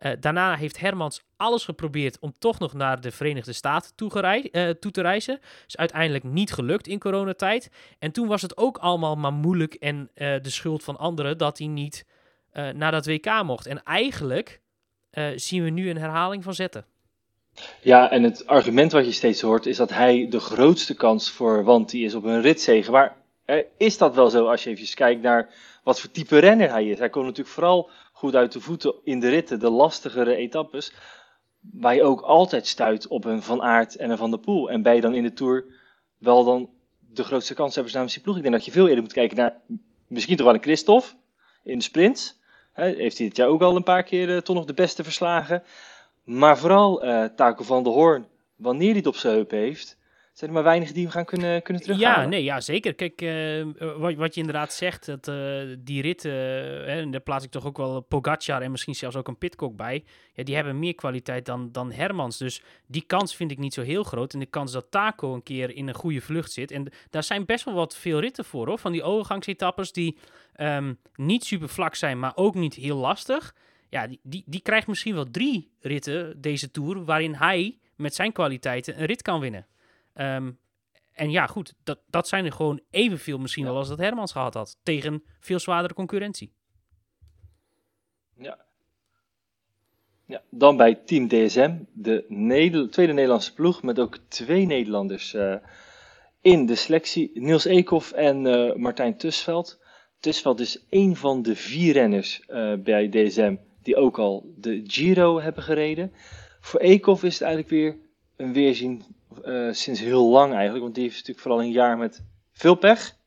[0.00, 4.90] Eh, daarna heeft Hermans alles geprobeerd om toch nog naar de Verenigde Staten eh, toe
[4.90, 5.40] te reizen.
[5.66, 7.70] Is uiteindelijk niet gelukt in coronatijd.
[7.98, 11.58] En toen was het ook allemaal maar moeilijk en eh, de schuld van anderen dat
[11.58, 12.06] hij niet
[12.74, 13.66] naar dat WK mocht.
[13.66, 14.60] En eigenlijk
[15.34, 16.84] zien we nu een herhaling van zetten.
[17.80, 21.64] Ja, en het argument wat je steeds hoort is dat hij de grootste kans voor
[21.64, 22.90] Wanty is op een ritzege.
[22.90, 23.16] Maar
[23.76, 25.48] is dat wel zo als je even kijkt naar
[25.82, 26.98] wat voor type renner hij is?
[26.98, 30.92] Hij komt natuurlijk vooral goed uit de voeten in de ritten, de lastigere etappes,
[31.60, 34.70] waar je ook altijd stuit op een Van Aert en een Van der Poel.
[34.70, 35.64] En je dan in de Tour
[36.18, 38.36] wel dan de grootste kanshebbers namens die ploeg?
[38.36, 39.60] Ik denk dat je veel eerder moet kijken naar
[40.06, 41.08] misschien toch wel een Christophe
[41.64, 42.40] in de sprints.
[42.72, 45.04] Hè, heeft hij dit jaar ook al een paar keer eh, toch nog de beste
[45.04, 45.62] verslagen.
[46.24, 49.98] Maar vooral eh Taco van der Hoorn, wanneer hij het op zijn heup heeft,
[50.32, 52.22] zijn er maar weinigen die hem gaan kunnen, kunnen terughalen.
[52.22, 52.94] Ja, nee, ja, zeker.
[52.94, 53.66] Kijk, eh, eh,
[53.96, 57.66] wat, wat je inderdaad zegt, dat eh, die ritten, hè, en daar plaats ik toch
[57.66, 61.46] ook wel Pogacar en misschien zelfs ook een Pitcock bij, ja, die hebben meer kwaliteit
[61.46, 62.38] dan, dan Hermans.
[62.38, 64.32] Dus die kans vind ik niet zo heel groot.
[64.32, 67.46] En de kans dat Taco een keer in een goede vlucht zit, en daar zijn
[67.46, 68.78] best wel wat veel ritten voor, hoor.
[68.78, 70.18] Van die overgangsetappes die
[70.54, 73.54] ehm, niet super vlak zijn, maar ook niet heel lastig.
[73.88, 78.32] Ja, die, die, die krijgt misschien wel drie ritten deze Tour, waarin hij met zijn
[78.32, 79.66] kwaliteiten een rit kan winnen.
[80.12, 80.50] Ehm,
[81.12, 84.54] en ja, goed, dat, dat zijn er gewoon evenveel misschien wel als dat Hermans gehad
[84.54, 84.78] had.
[84.82, 86.52] Tegen veel zwaardere concurrentie.
[88.36, 88.58] Ja.
[90.26, 95.54] Ja, dan bij Team DSM, de Neder- tweede Nederlandse ploeg met ook twee Nederlanders eh,
[96.40, 97.30] in de selectie.
[97.34, 99.80] Niels Eekhoff en eh, Martijn Tusveld.
[100.20, 105.40] Tusveld is één van de vier renners eh, bij DSM die ook al de Giro
[105.40, 106.12] hebben gereden.
[106.60, 107.96] Voor Eekhoff is het eigenlijk weer
[108.36, 109.02] een weerzien
[109.42, 113.18] eh, sinds heel lang eigenlijk, want die heeft natuurlijk vooral een jaar met veel pech.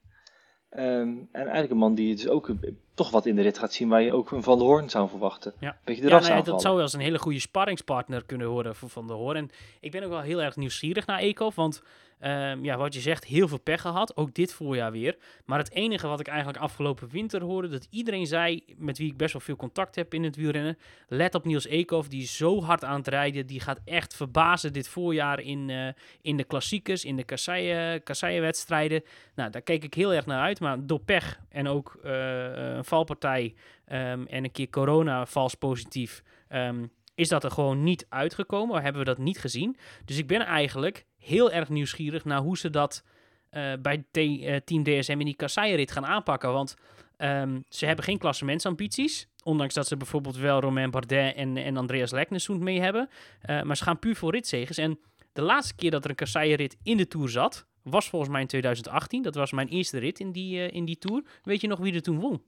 [0.69, 2.51] Ehm, en eigenlijk een man die dus ook
[2.93, 5.09] toch wat in de rit gaat zien waar je ook een Van der Hoorn zou
[5.09, 5.53] verwachten.
[5.59, 5.77] Ja.
[5.83, 8.89] Beetje de Ja, nee, dat zou wel eens een hele goede sparringspartner kunnen worden voor
[8.89, 9.37] Van der Hoorn.
[9.37, 11.81] En ik ben ook wel heel erg nieuwsgierig naar Eekhoff, want
[12.19, 14.17] ehm, ja, wat je zegt, heel veel pech gehad.
[14.17, 15.17] Ook dit voorjaar weer.
[15.45, 19.17] Maar het enige wat ik eigenlijk afgelopen winter hoorde, dat iedereen zei, met wie ik
[19.17, 22.83] best wel veel contact heb in het wielrennen, let op Niels Eekhoff, die zo hard
[22.83, 23.45] aan het rijden.
[23.45, 25.87] Die gaat echt verbazen dit voorjaar in, eh,
[26.21, 29.03] in de klassiekers, in de kasseien- kasseienwedstrijden.
[29.35, 30.59] Nou, daar keek ik heel erg naar uit.
[30.59, 33.53] Maar door pech en ook eh, een valpartij
[33.85, 38.81] ehm, en een keer corona vals positief, ehm, is dat er gewoon niet uitgekomen.
[38.81, 39.77] Hebben we dat niet gezien.
[40.05, 43.03] Dus ik ben eigenlijk heel erg nieuwsgierig naar hoe ze dat
[43.49, 46.53] eh, bij eh, Team DSM in die kasseienrit gaan aanpakken.
[46.53, 46.75] Want
[47.17, 49.27] ehm, ze hebben geen klassementsambities.
[49.43, 53.09] Ondanks dat ze bijvoorbeeld wel Romain Bardet en, en Andreas Leknesund mee hebben.
[53.41, 54.77] Eh, maar ze gaan puur voor ritzegers.
[54.77, 54.99] En
[55.33, 58.47] de laatste keer dat er een kasseienrit in de Tour zat, was volgens mij in
[58.47, 59.21] 2018.
[59.21, 61.23] Dat was mijn eerste rit in die, in die Tour.
[61.43, 62.41] Weet je nog wie er toen won?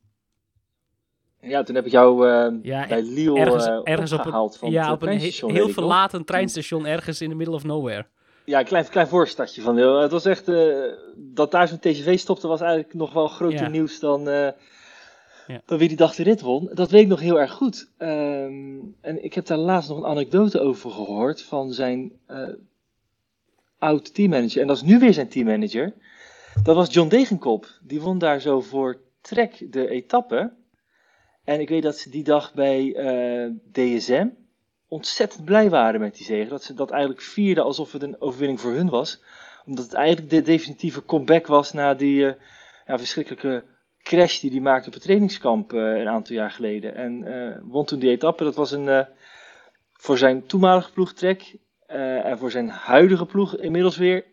[1.48, 4.60] Ja, toen heb ik jou eh, Ja, bij Lille ergens, eh, ergens op opgehaald een,
[4.60, 8.06] van ja, op een he- treinstation, heel verlaten treinstation ergens in the middle of nowhere.
[8.46, 10.02] Ja, een klein, klein voorstadje van Lille.
[10.02, 10.74] Het was echt, eh,
[11.16, 13.68] dat daar zo'n TGV stopte was eigenlijk nog wel groter Ja.
[13.70, 14.50] nieuws dan, eh,
[15.48, 15.62] Ja.
[15.66, 16.70] dan wie die dag de rit won.
[16.74, 17.90] Dat weet ik nog heel erg goed.
[17.98, 22.48] Ehm, en ik heb daar laatst nog een anekdote over gehoord van zijn eh
[23.80, 24.62] oud teammanager.
[24.62, 25.94] En dat is nu weer zijn teammanager.
[26.64, 27.68] Dat was John Degenkop.
[27.82, 30.52] Die won daar zo voor Trek de etappe.
[31.46, 34.28] En ik weet dat ze die dag bij eh, DSM
[34.88, 36.50] ontzettend blij waren met die zege.
[36.50, 39.24] Dat ze dat eigenlijk vierden alsof het een overwinning voor hun was.
[39.66, 42.34] Omdat het eigenlijk de definitieve comeback was na die eh,
[42.86, 43.64] ja, verschrikkelijke
[44.02, 46.96] crash die hij maakte op het trainingskamp eh, een aantal jaar geleden.
[46.96, 47.24] En
[47.68, 48.44] won toen die etappe.
[48.44, 49.08] Dat was een,
[49.94, 54.26] voor zijn toenmalige ploegtrek en voor zijn huidige ploeg inmiddels weer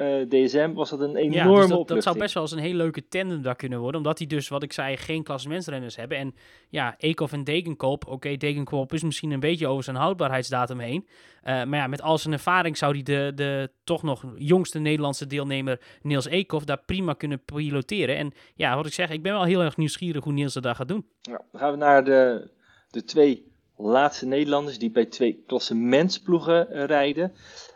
[0.00, 2.58] eh, DSM was dat een enorme Ja, dus dat, dat zou best wel eens een
[2.58, 4.00] hele leuke tandem daar kunnen worden.
[4.00, 6.18] Omdat die dus, wat ik zei, geen klassementsrenners hebben.
[6.18, 6.34] En
[6.68, 8.06] ja, Eekhoff en Degenkolb.
[8.06, 11.08] Oké, Degenkolb is misschien een beetje over zijn houdbaarheidsdatum heen.
[11.42, 15.26] Eh, maar ja, met al zijn ervaring zou hij de, de toch nog jongste Nederlandse
[15.26, 18.16] deelnemer Niels Eekhoff daar prima kunnen piloteren.
[18.16, 20.74] En ja, wat ik zeg, ik ben wel heel erg nieuwsgierig hoe Niels het daar
[20.74, 21.06] gaat doen.
[21.20, 22.50] Ja, dan gaan we naar de,
[22.90, 27.32] de twee laatste Nederlanders die bij twee klassementsploegen eh, rijden.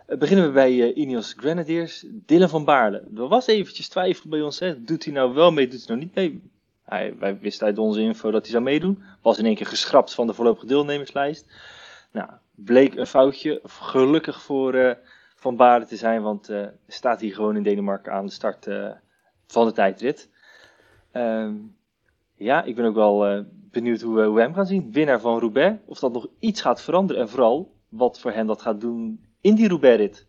[0.07, 3.03] Eh, beginnen we bij eh, Ineos Grenadiers, Dylan van Baarle.
[3.17, 4.85] Er was eventjes twijfel bij ons, hè.
[4.85, 6.43] doet hij nou wel mee, doet hij nou niet mee?
[6.83, 9.03] Hij, wij wisten uit onze info dat hij zou meedoen.
[9.23, 11.53] Was in één keer geschrapt van de voorlopige deelnemerslijst.
[12.13, 13.61] Nou, bleek een foutje.
[13.65, 14.97] Gelukkig voor eh,
[15.35, 18.69] Van Baarle te zijn, want eh staat hij gewoon in Denemarken aan de start
[19.47, 20.31] van de tijdrit.
[21.13, 21.55] Ehm,
[22.35, 24.93] ja, ik ben ook wel benieuwd hoe, hoe we hem gaan zien.
[24.93, 25.79] Winnaar van Roubaix.
[25.87, 27.23] Of dat nog iets gaat veranderen.
[27.23, 30.27] En vooral wat voor hem dat gaat doen in die Roubaix-rit.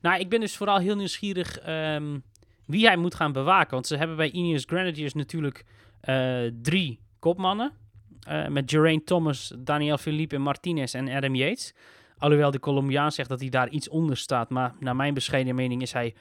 [0.00, 2.18] Nou, ik ben dus vooral heel nieuwsgierig ehm,
[2.66, 3.70] wie hij moet gaan bewaken.
[3.70, 5.64] Want ze hebben bij Ineos Grenadiers natuurlijk
[6.00, 7.72] eh, drie kopmannen.
[8.20, 11.74] Eh, met Geraint Thomas, Daniel Philippe Martinez en Adam Yates.
[12.18, 14.50] Alhoewel de Colombiaan zegt dat hij daar iets onder staat.
[14.50, 16.14] Maar naar mijn bescheiden mening is hij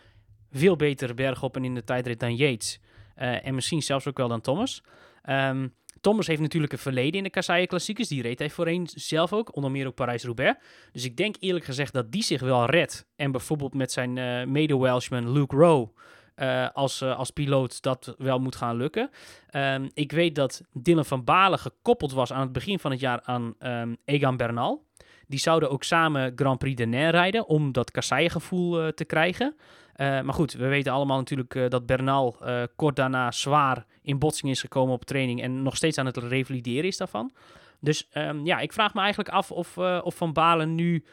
[0.51, 2.79] veel beter bergop en in de tijdrit dan Yates.
[3.15, 4.83] Eh, en misschien zelfs ook wel dan Thomas.
[5.21, 5.67] Ehm,
[6.01, 8.07] Thomas heeft natuurlijk een verleden in de Kasseien Klassiekers.
[8.07, 10.59] Die reed hij voorheen zelf ook, onder meer ook Parijs-Roubaix.
[10.91, 13.07] Dus ik denk eerlijk gezegd dat die zich wel redt.
[13.15, 15.89] En bijvoorbeeld met zijn eh mede-Welshman Luke Rowe
[16.39, 19.09] eh, als, eh, als piloot dat wel moet gaan lukken.
[19.49, 23.21] Ehm, ik weet dat Dylan van Balen gekoppeld was aan het begin van het jaar
[23.23, 24.87] aan ehm, Egan Bernal.
[25.27, 29.55] Die zouden ook samen Grand Prix de Nair rijden om dat kasseien-gevoel eh, te krijgen.
[29.99, 34.19] Eh, maar goed, we weten allemaal natuurlijk eh, dat Bernal eh, kort daarna zwaar in
[34.19, 37.31] botsing is gekomen op training en nog steeds aan het revalideren is daarvan.
[37.79, 41.03] Dus ehm, ja, ik vraag me eigenlijk af of, of Van Balen nu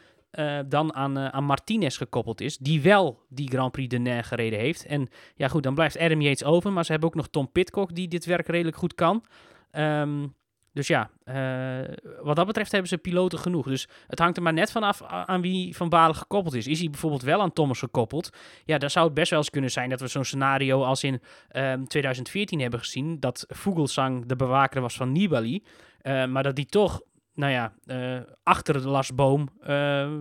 [0.67, 4.85] dan aan, aan Martinez gekoppeld is, die wel die Grand Prix de Nair gereden heeft.
[4.85, 7.95] En ja goed, dan blijft Adam Yates over, maar ze hebben ook nog Tom Pitcock
[7.95, 9.23] die dit werk redelijk goed kan.
[9.71, 10.27] Ehm,
[10.73, 13.67] dus ja, eh, wat dat betreft hebben ze piloten genoeg.
[13.67, 16.67] Dus het hangt er maar net vanaf aan wie Van Balen gekoppeld is.
[16.67, 18.29] Is hij bijvoorbeeld wel aan Thomas gekoppeld?
[18.65, 21.21] Ja, dan zou het best wel eens kunnen zijn dat we zo'n scenario als in
[21.49, 23.19] ehm, 2014 hebben gezien.
[23.19, 25.63] Dat Vogelsang de bewaker was van Nibali.
[26.01, 27.01] eh, maar dat die toch,
[27.33, 30.11] nou ja, eh, achter de Lasboom eh,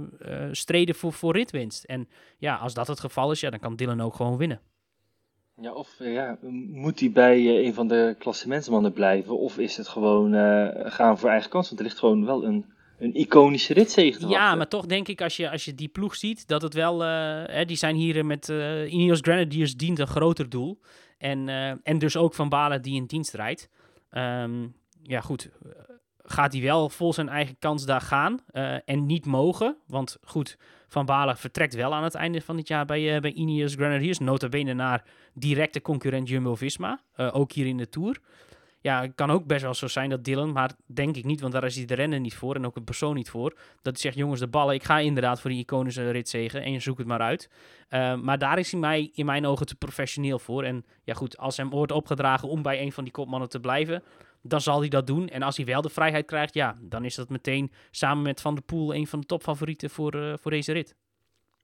[0.53, 1.85] streden voor, voor ritwinst.
[1.85, 4.61] En ja, als dat het geval is, ja, dan kan Dylan ook gewoon winnen.
[5.61, 6.39] Ja, of eh, ja,
[6.73, 9.39] moet hij bij eh, een van de klassementsmannen blijven?
[9.39, 11.67] Of is het gewoon eh, gaan voor eigen kans?
[11.69, 12.65] Want er ligt gewoon wel een,
[12.99, 16.15] een iconische ritzege te Ja, maar toch denk ik als je, als je die ploeg
[16.17, 17.05] ziet, dat het wel...
[17.05, 20.81] eh, hè, die zijn hier met eh Ineos Grenadiers dient een groter doel.
[21.19, 21.49] En,
[21.83, 23.71] en dus ook Van Balen die in dienst rijdt.
[24.11, 24.67] Ehm,
[25.03, 25.51] ja, goed.
[26.19, 28.39] Gaat hij wel vol zijn eigen kans daar gaan
[28.85, 29.77] en niet mogen?
[29.87, 30.59] Want goed,
[30.97, 34.19] Van Balen vertrekt wel aan het einde van het jaar bij, eh bij Ineos Grenadiers.
[34.19, 35.05] Nota bene naar
[35.35, 37.01] directe concurrent Jumbo-Visma.
[37.15, 38.21] eh, ook hier in de Tour.
[38.81, 41.53] Ja, het kan ook best wel zo zijn dat Dylan, maar denk ik niet, want
[41.53, 43.51] daar is hij de renner niet voor en ook een persoon niet voor.
[43.83, 46.81] Dat hij zegt, jongens, de ballen, ik ga inderdaad voor die iconische ritzegen en je
[46.81, 47.51] zoekt het maar uit.
[47.91, 50.63] Uh, maar daar is hij mij in mijn ogen te professioneel voor.
[50.65, 54.03] En ja goed, als hem wordt opgedragen om bij een van die kopmannen te blijven,
[54.49, 55.29] dan zal hij dat doen.
[55.29, 58.55] En als hij wel de vrijheid krijgt, ja, dan is dat meteen samen met Van
[58.55, 60.95] der Poel een van de topfavorieten voor, uh, voor deze rit.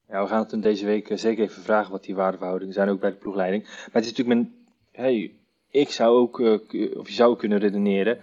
[0.09, 2.89] Ja, we gaan het hem deze week uh, zeker even vragen wat die waardeverhoudingen zijn,
[2.89, 3.63] ook bij de ploegleiding.
[3.65, 4.55] Maar het is natuurlijk mijn,
[4.91, 5.35] hey,
[5.71, 8.21] ik zou ook, uh, of je zou kunnen redeneren,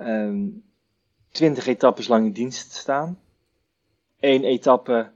[0.00, 0.64] um,
[1.30, 3.18] 20 etappes lang in dienst staan.
[4.20, 5.10] Eén etappe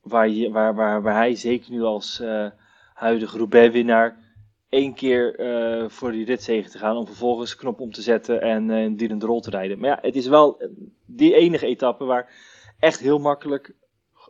[0.00, 2.22] waar, je, waar, waar, waar hij zeker nu als
[2.94, 4.25] huidige Roubaix-winnaar
[4.76, 8.68] één keer uh, voor die ritzegen te gaan om vervolgens knop om te zetten en
[8.68, 9.78] uh, die in de rol te rijden.
[9.78, 10.62] Maar ja, het is wel
[11.06, 12.30] die enige etappe waar
[12.78, 13.74] echt heel makkelijk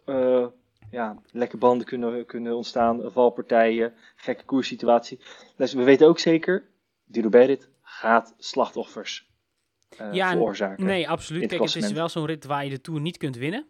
[0.07, 0.47] uh,
[0.91, 5.21] ja, lekke banden kunnen, kunnen ontstaan, valpartijen, gekke koerssituatie.
[5.57, 6.69] Dus we weten ook zeker,
[7.05, 9.31] die Roubaix-rit gaat slachtoffers
[9.97, 10.85] eh, Ja, veroorzaken.
[10.85, 11.43] Nee, absoluut.
[11.43, 13.67] het Kijk, het is wel zo'n rit waar je de Tour niet kunt winnen.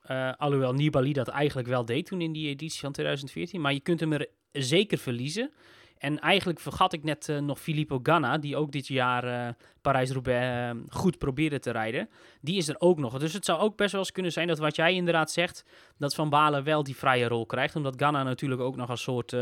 [0.00, 3.60] Eh, alhoewel Nibali dat eigenlijk wel deed toen in die editie van 2014.
[3.60, 5.52] Maar je kunt hem er zeker verliezen.
[6.00, 10.76] En eigenlijk vergat ik net eh, nog Filippo Ganna, die ook dit jaar eh, Parijs-Roubaix
[10.76, 12.08] eh, goed probeerde te rijden.
[12.40, 13.18] Die is er ook nog.
[13.18, 15.64] Dus het zou ook best wel eens kunnen zijn dat wat jij inderdaad zegt,
[15.98, 17.76] dat Van Balen wel die vrije rol krijgt.
[17.76, 19.36] Omdat Ganna natuurlijk ook nog een soort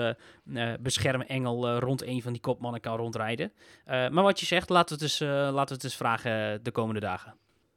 [0.80, 3.52] beschermengel rond een van die kopmannen kan rondrijden.
[3.86, 7.00] Maar wat je zegt, laten we het eens, laten we het eens vragen de komende
[7.00, 7.34] dagen.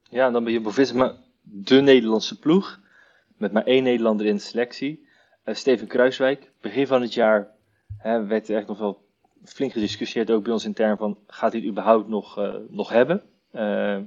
[0.10, 2.80] Ja, dan ben je Bovisma de Nederlandse ploeg.
[3.38, 5.08] Met maar één Nederlander in de selectie.
[5.46, 6.52] Steven Kruiswijk.
[6.62, 7.52] Begin van het jaar
[8.02, 9.02] hè, werd er echt nog wel
[9.44, 13.22] flink gediscussieerd, ook bij ons intern, van gaat hij het überhaupt nog, eh, nog hebben?
[13.52, 13.98] Eh,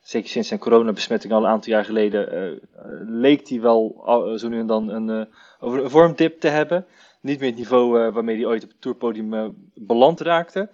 [0.00, 2.60] zeker sinds zijn coronabesmetting al een aantal jaar geleden eh,
[3.06, 4.02] leek hij wel
[4.36, 5.28] zo nu en dan een,
[5.60, 6.86] over een vormdip te hebben.
[7.20, 10.70] Niet meer het niveau waarmee hij ooit op het tourpodium beland raakte.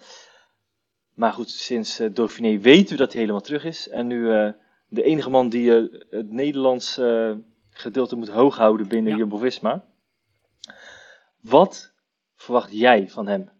[1.14, 3.88] Maar goed, sinds eh Dauphiné weten we dat hij helemaal terug is.
[3.88, 4.24] En nu
[4.88, 5.70] de enige man die
[6.10, 7.00] het Nederlands
[7.70, 9.18] gedeelte moet hoog houden binnen Ja.
[9.18, 9.84] Jumbo-Visma.
[11.40, 11.91] Wat
[12.42, 13.50] verwacht jij van hem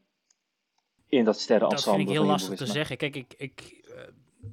[1.08, 2.96] in dat Dat sterrenensemble vind ik heel lastig te zeggen.
[2.96, 4.02] Kijk, ik, ik, eh,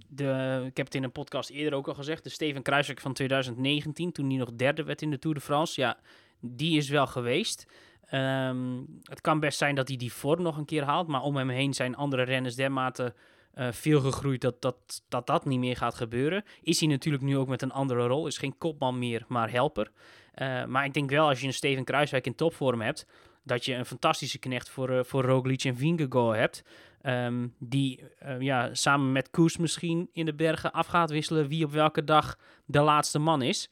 [0.08, 2.24] de, ik heb het in een podcast eerder ook al gezegd.
[2.24, 5.82] De Steven Kruiswijk van 2019, toen hij nog derde werd in de Tour de France.
[5.82, 5.98] Ja,
[6.40, 7.68] die is wel geweest.
[8.06, 11.08] Ehm, het kan best zijn dat hij die vorm nog een keer haalt.
[11.08, 13.14] Maar om hem heen zijn andere renners dermate
[13.54, 16.44] eh, veel gegroeid dat dat, dat dat niet meer gaat gebeuren.
[16.62, 18.28] Is hij natuurlijk nu ook met een andere rol.
[18.28, 19.92] Is geen kopman meer, maar helper.
[20.34, 23.06] Eh, maar ik denk wel als je een Steven Kruiswijk in topvorm hebt...
[23.50, 26.64] dat je een fantastische knecht voor, eh voor Roglic en Vingegaard hebt...
[27.02, 31.66] Ehm, die eh, ja, samen met Koes misschien in de bergen af gaat wisselen wie
[31.66, 33.70] op welke dag de laatste man is.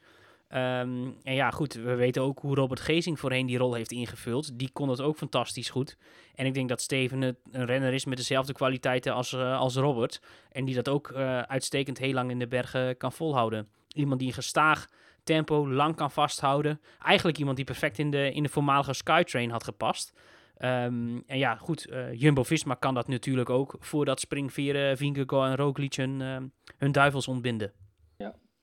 [0.47, 4.59] Ehm, en ja, goed, we weten ook hoe Robert Gezing voorheen die rol heeft ingevuld.
[4.59, 5.97] Die kon het ook fantastisch goed.
[6.35, 10.21] En ik denk dat Steven een renner is met dezelfde kwaliteiten als, eh, als Robert.
[10.51, 13.67] En die dat ook eh, uitstekend heel lang in de bergen kan volhouden.
[13.87, 14.87] Iemand die een gestaag
[15.27, 16.81] tempo lang kan vasthouden.
[17.03, 20.13] Eigenlijk iemand die perfect in de, in de voormalige Skytrain had gepast.
[20.57, 25.93] Ehm, en ja, goed, eh, Jumbo-Visma kan dat natuurlijk ook voordat Springveren, Vingegaard en Roglic
[25.93, 26.43] hun, ehm,
[26.77, 27.71] hun duivels ontbinden.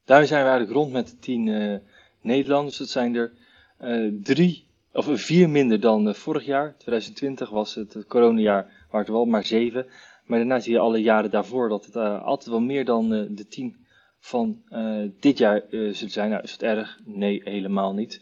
[0.05, 1.79] Daar zijn we eigenlijk rond met de tien eh,
[2.21, 2.77] Nederlanders.
[2.77, 3.33] Dat zijn er
[3.79, 6.75] eh, drie, of vier minder dan vorig jaar.
[6.79, 9.87] 2020 was het, het coronajaar, waren er wel maar zeven.
[10.25, 13.84] Maar daarna zie je alle jaren daarvoor dat het altijd wel meer dan de tien
[14.25, 16.31] van eh, dit jaar eh, zullen zijn.
[16.31, 17.01] Nou, is het erg?
[17.05, 18.21] Nee, helemaal niet.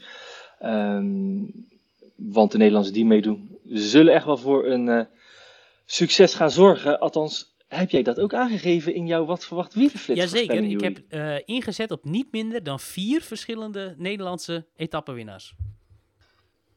[0.59, 1.45] Ehm,
[2.17, 5.05] want de Nederlanders die meedoen, zullen echt wel voor een eh,
[5.85, 7.01] succes gaan zorgen.
[7.01, 10.21] Althans, heb jij dat ook aangegeven in jouw wat verwacht wielerflits?
[10.21, 10.99] Jazeker, ik heb
[11.45, 15.55] ingezet op niet minder dan vier verschillende Nederlandse etappenwinnaars.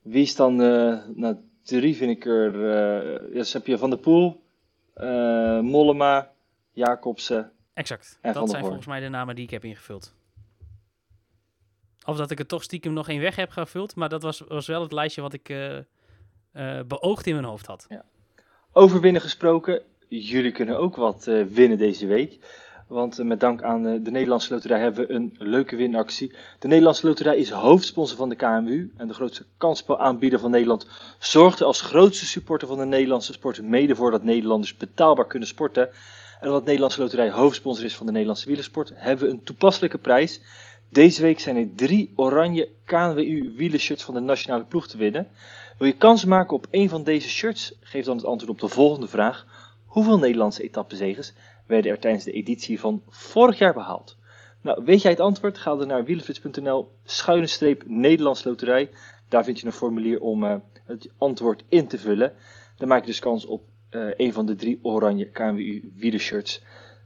[0.01, 0.55] Wie is dan,
[1.15, 2.51] nou, drie vind ik er,
[3.33, 4.41] dus heb je Van der Poel,
[5.61, 6.31] Mollema,
[6.71, 7.54] Jacobsen.
[7.75, 10.13] Exact, En dat zijn volgens mij de namen die ik heb ingevuld.
[12.05, 14.67] Of dat ik er toch stiekem nog één weg heb gevuld, maar dat was, was
[14.67, 15.83] wel het lijstje wat ik eh, eh,
[16.87, 17.87] beoogd in mijn hoofd had.
[18.71, 22.39] Over winnen gesproken, jullie kunnen ook wat eh, winnen deze week.
[22.87, 26.35] Want met dank aan de Nederlandse Loterij hebben we een leuke winactie.
[26.59, 30.87] De Nederlandse Loterij is hoofdsponsor van de KMU en de grootste kansspelaanbieder van Nederland.
[31.19, 35.47] Zorgt er als grootste supporter van de Nederlandse sport mede voor dat Nederlanders betaalbaar kunnen
[35.47, 35.89] sporten.
[36.45, 39.97] En omdat de Nederlandse Loterij hoofdsponsor is van de Nederlandse wielersport, hebben we een toepasselijke
[39.97, 40.41] prijs.
[40.89, 45.27] Deze week zijn er drie oranje KNWU wielershirts van de nationale ploeg te winnen.
[45.77, 47.73] Wil je kans maken op een van deze shirts?
[47.81, 49.45] Geef dan het antwoord op de volgende vraag.
[49.85, 51.33] Hoeveel Nederlandse etappenzegers
[51.67, 54.17] werden er tijdens de editie van vorig jaar behaald?
[54.61, 55.57] Nou, weet jij het antwoord?
[55.57, 58.89] Ga dan naar wielerflits.nl schuine streep Nederlands Loterij.
[59.29, 60.55] Daar vind je een formulier om eh,
[60.85, 62.33] het antwoord in te vullen.
[62.77, 63.61] Dan maak je dus kans op
[63.95, 66.63] eh, een van de drie oranje KNWU wielershirts.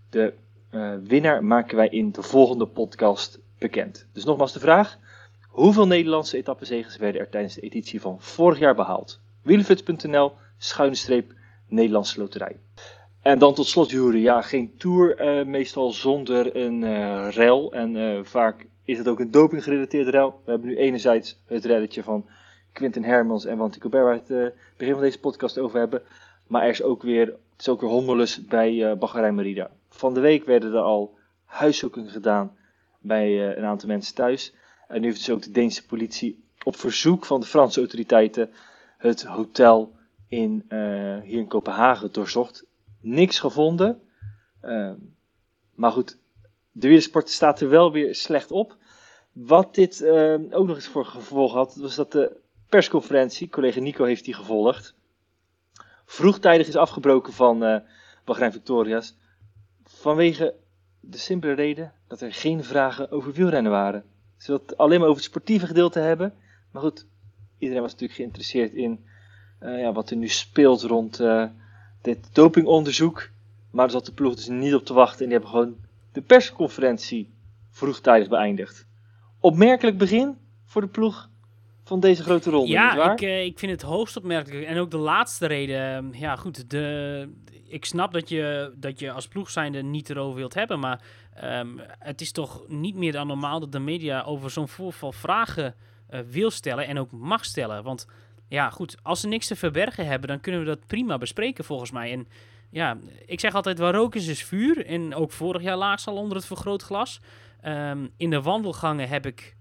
[0.10, 0.34] De
[0.70, 4.08] eh, winnaar maken wij in de volgende podcast bekend.
[4.14, 4.98] Dus nogmaals de vraag.
[5.48, 9.20] Hoeveel Nederlandse etappenzegers werden er tijdens de editie van vorig jaar behaald?
[9.42, 11.34] Wielerflits.nl, schuine streep,
[11.68, 12.56] Nederlandse loterij.
[13.22, 14.22] En dan tot slot, Jury.
[14.22, 17.74] Ja, geen tour, eh, meestal zonder een rel.
[17.74, 20.42] En vaak is het ook een dopinggerelateerde rel.
[20.46, 22.26] We hebben nu enerzijds het reddetje van
[22.74, 26.02] Quinten Hermans en Wanty Colbert, waar we het begin van deze podcast over hebben.
[26.50, 29.72] Maar er is ook weer, het is ook weer hommelus bij eh Bahrein Merida.
[29.90, 32.58] Van de week werden er al huiszoekingen gedaan
[33.00, 34.54] bij eh, een aantal mensen thuis.
[34.88, 38.50] En nu heeft dus ook de Deense politie op verzoek van de Franse autoriteiten
[38.98, 39.96] het hotel
[40.28, 42.66] in, eh, hier in Kopenhagen doorzocht.
[43.02, 44.02] Niks gevonden.
[44.62, 44.96] Ehm,
[45.76, 46.18] maar goed,
[46.72, 48.76] de wielersport staat er wel weer slecht op.
[49.32, 52.38] Wat dit ehm, ook nog eens voor gevolg had, was dat de
[52.70, 54.96] persconferentie, collega Nico heeft die gevolgd,
[56.12, 57.80] vroegtijdig is afgebroken van eh
[58.26, 59.16] Bahrein Victoria's.
[59.84, 60.54] Vanwege
[61.00, 64.04] de simpele reden dat er geen vragen over wielrennen waren.
[64.38, 66.34] Ze wilden het alleen maar over het sportieve gedeelte hebben.
[66.72, 67.06] Maar goed,
[67.58, 69.06] iedereen was natuurlijk geïnteresseerd in
[69.60, 71.46] eh, ja, wat er nu speelt rond eh,
[72.02, 73.30] dit dopingonderzoek.
[73.72, 75.20] Maar daar zat de ploeg dus niet op te wachten.
[75.20, 75.76] En die hebben gewoon
[76.12, 77.34] de persconferentie
[77.70, 78.86] vroegtijdig beëindigd.
[79.40, 81.30] Opmerkelijk begin voor de ploeg
[81.90, 84.66] van deze grote ronde, Ja, ik, eh, ik vind het hoogst opmerkelijk.
[84.66, 86.12] En ook de laatste reden.
[86.14, 86.70] Ja, goed.
[86.70, 87.30] De,
[87.68, 90.80] ik snap dat je, dat je als ploeg zijnde niet erover wilt hebben.
[90.80, 91.02] Maar
[91.34, 91.68] ehm,
[92.00, 95.76] het is toch niet meer dan normaal dat de media over zo'n voorval vragen
[96.08, 96.88] eh, wil stellen.
[96.88, 97.84] En ook mag stellen.
[97.84, 98.08] Want
[98.48, 98.98] ja, goed.
[99.02, 102.12] Als ze niks te verbergen hebben, dan kunnen we dat prima bespreken volgens mij.
[102.12, 102.28] En
[102.70, 104.86] ja, ik zeg altijd, waar rook is, is vuur.
[104.86, 107.22] En ook vorig jaar laag al onder het vergrootglas.
[107.62, 109.58] Ehm, in de wandelgangen heb ik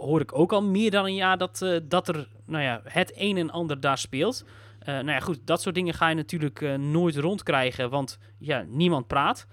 [0.00, 3.12] hoor ik ook al meer dan een jaar dat, eh, dat er nou ja, het
[3.16, 4.44] een en ander daar speelt.
[4.78, 8.64] Eh, nou ja, goed, dat soort dingen ga je natuurlijk eh, nooit rondkrijgen, want ja,
[8.68, 9.46] niemand praat.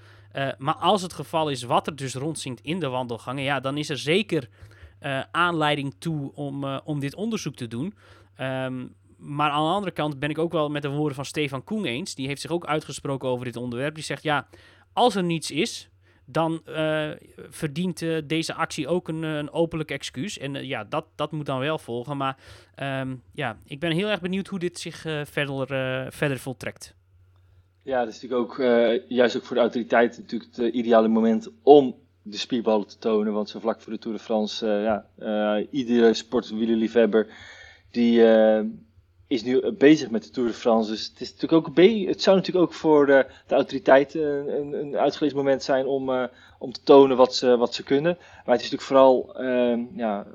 [0.57, 3.89] Maar als het geval is wat er dus rondzinkt in de wandelgangen, ja, dan is
[3.89, 4.49] er zeker
[5.31, 7.93] aanleiding toe om, om dit onderzoek te doen.
[8.35, 8.85] Ehm,
[9.17, 11.85] maar aan de andere kant ben ik ook wel met de woorden van Stefan Koen
[11.85, 12.15] eens.
[12.15, 13.95] Die heeft zich ook uitgesproken over dit onderwerp.
[13.95, 14.47] Die zegt, ja,
[14.93, 15.89] als er niets is,
[16.29, 17.09] dan eh,
[17.49, 20.37] verdient eh, deze actie ook een, eh, een openlijk excuus.
[20.37, 22.17] En ja, dat, dat moet dan wel volgen.
[22.17, 22.37] Maar
[22.75, 25.67] ehm, ja, ik ben heel erg benieuwd hoe dit zich verder,
[26.13, 26.95] verder voltrekt.
[27.83, 28.57] Ja, dat is natuurlijk ook,
[29.07, 33.33] juist ook voor de autoriteiten natuurlijk het ideale moment om de spierballen te tonen.
[33.33, 37.27] Want zo vlak voor de Tour de France, ja, iedere sportwielerliefhebber
[37.91, 38.21] die
[39.27, 40.91] is nu bezig met de Tour de France.
[40.91, 41.75] Dus het, is natuurlijk ook
[42.07, 44.21] het zou natuurlijk ook voor de autoriteiten
[44.59, 46.23] een, een, uitgelezen moment zijn om, eh,
[46.59, 48.17] om te tonen wat ze, wat ze kunnen.
[48.45, 50.25] Maar het is natuurlijk vooral eh, ja,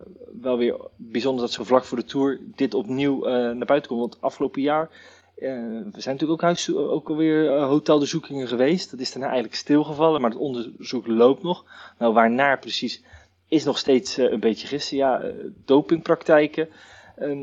[0.41, 4.01] wel weer bijzonder dat zo vlak voor de Tour dit opnieuw eh, naar buiten komt.
[4.01, 4.91] Want afgelopen jaar
[5.35, 5.49] eh,
[5.93, 8.91] we zijn natuurlijk ook, huis, ook alweer hotelbezoekingen geweest.
[8.91, 11.65] Dat is daarna eigenlijk stilgevallen, maar het onderzoek loopt nog.
[11.99, 13.03] Nou, waarnaar precies
[13.49, 14.97] is nog steeds een beetje gissen.
[14.97, 15.23] Ja,
[15.65, 16.69] dopingpraktijken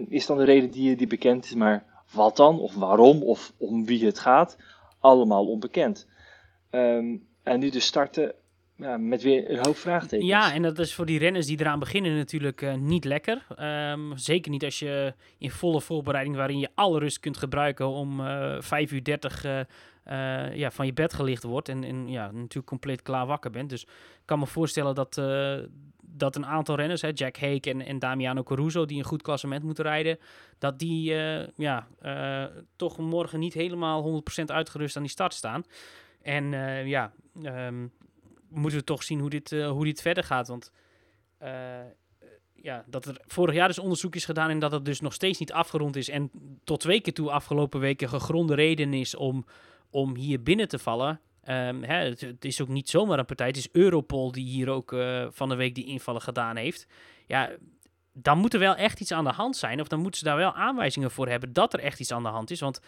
[0.08, 1.54] is dan de reden die, die bekend is.
[1.54, 4.58] Maar wat dan, of waarom, of om wie het gaat,
[5.00, 6.08] allemaal onbekend.
[6.72, 8.34] Um, en nu dus starten
[8.76, 10.30] ja, met weer een hoop vraagtekens.
[10.30, 13.46] Ja, en dat is voor die renners die eraan beginnen natuurlijk uh, niet lekker.
[13.92, 18.20] Um, zeker niet als je in volle voorbereiding, waarin je alle rust kunt gebruiken om
[18.20, 21.70] uh, 5 uur 30 uh, ja, van je bed gelicht wordt.
[21.70, 23.70] En, ja, natuurlijk compleet klaar wakker bent.
[23.70, 23.90] Dus ik
[24.26, 25.22] kan me voorstellen dat,
[26.20, 29.64] dat een aantal renners, hè, Jack Hake en, en Damiano Caruso, die een goed klassement
[29.64, 30.20] moeten rijden,
[30.58, 32.46] dat die uh, ja, uh,
[32.76, 35.64] toch morgen niet helemaal 100% uitgerust aan die start staan.
[36.22, 37.12] En uh, ja,
[37.44, 37.92] um,
[38.50, 40.48] moeten we toch zien hoe dit, hoe dit verder gaat.
[40.48, 40.72] Want
[42.62, 45.40] ja, dat er vorig jaar dus onderzoek is gedaan en dat het dus nog steeds
[45.40, 46.10] niet afgerond is.
[46.10, 46.32] En
[46.64, 49.46] tot twee keer toe afgelopen weken gegronde reden is om,
[49.90, 51.22] om hier binnen te vallen.
[51.50, 53.48] Um, hè, het, is ook niet zomaar een partij.
[53.48, 56.88] Het is Europol die hier ook uh, van de week die invallen gedaan heeft.
[57.26, 57.50] Ja,
[58.14, 59.82] dan moet er wel echt iets aan de hand zijn.
[59.82, 62.30] Of dan moeten ze daar wel aanwijzingen voor hebben dat er echt iets aan de
[62.30, 62.60] hand is.
[62.60, 62.82] Want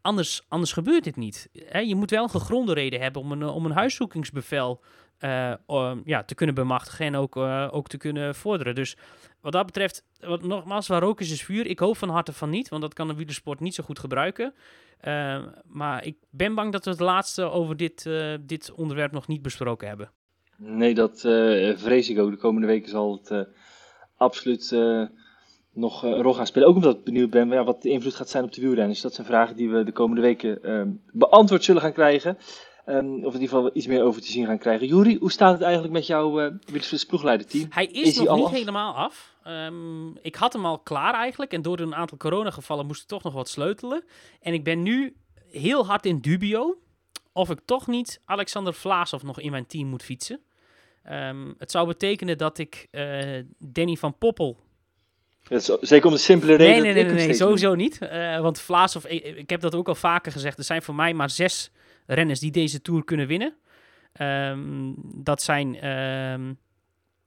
[0.00, 1.48] anders, anders gebeurt dit niet.
[1.84, 4.82] Je moet wel een gegronde reden hebben om een, om een huiszoekingsbevel
[5.66, 7.36] um, ja, te kunnen bemachtigen en ook,
[7.70, 8.74] ook te kunnen vorderen.
[8.74, 8.96] Dus
[9.42, 11.66] wat dat betreft, wat, nogmaals, waar rook is, is vuur.
[11.66, 14.54] Ik hoop van harte van niet, want dat kan de wielersport niet zo goed gebruiken.
[15.04, 19.26] Uh, maar ik ben bang dat we het laatste over dit, uh, dit onderwerp nog
[19.26, 20.10] niet besproken hebben.
[20.56, 22.30] Nee, dat uh, vrees ik ook.
[22.30, 23.40] De komende weken zal het uh,
[24.16, 24.70] absoluut
[25.72, 26.68] nog een rol gaan spelen.
[26.68, 29.00] Ook omdat ik benieuwd ben ja, wat de invloed gaat zijn op de wielrenners.
[29.00, 32.38] Dat zijn vragen die we de komende weken ehm, beantwoord zullen gaan krijgen.
[32.86, 34.86] Um, of in ieder geval iets meer over te zien gaan krijgen.
[34.86, 36.50] Juri, hoe staat het eigenlijk met jouw uh,
[37.08, 37.66] ploegleiderteam?
[37.70, 38.50] Hij is, is nog niet af?
[38.50, 39.31] helemaal af.
[39.46, 41.52] Um, ik had hem al klaar eigenlijk.
[41.52, 44.04] En door een aantal coronagevallen moest ik toch nog wat sleutelen.
[44.40, 45.16] En ik ben nu
[45.50, 46.78] heel hard in dubio
[47.32, 50.40] of ik toch niet Alexander Vlaasov nog in mijn team moet fietsen.
[51.10, 54.58] Um, het zou betekenen dat ik uh, Danny van Poppel
[55.80, 56.72] zeker om de simpele reden.
[56.72, 57.98] Nee, nee, nee, nee, nee sowieso niet.
[58.02, 60.58] Uh, want Vlaasov, ik, ik, heb dat ook al vaker gezegd.
[60.58, 61.70] Er zijn voor mij maar zes
[62.06, 63.54] renners die deze tour kunnen winnen.
[64.20, 66.58] Um, dat zijn, um,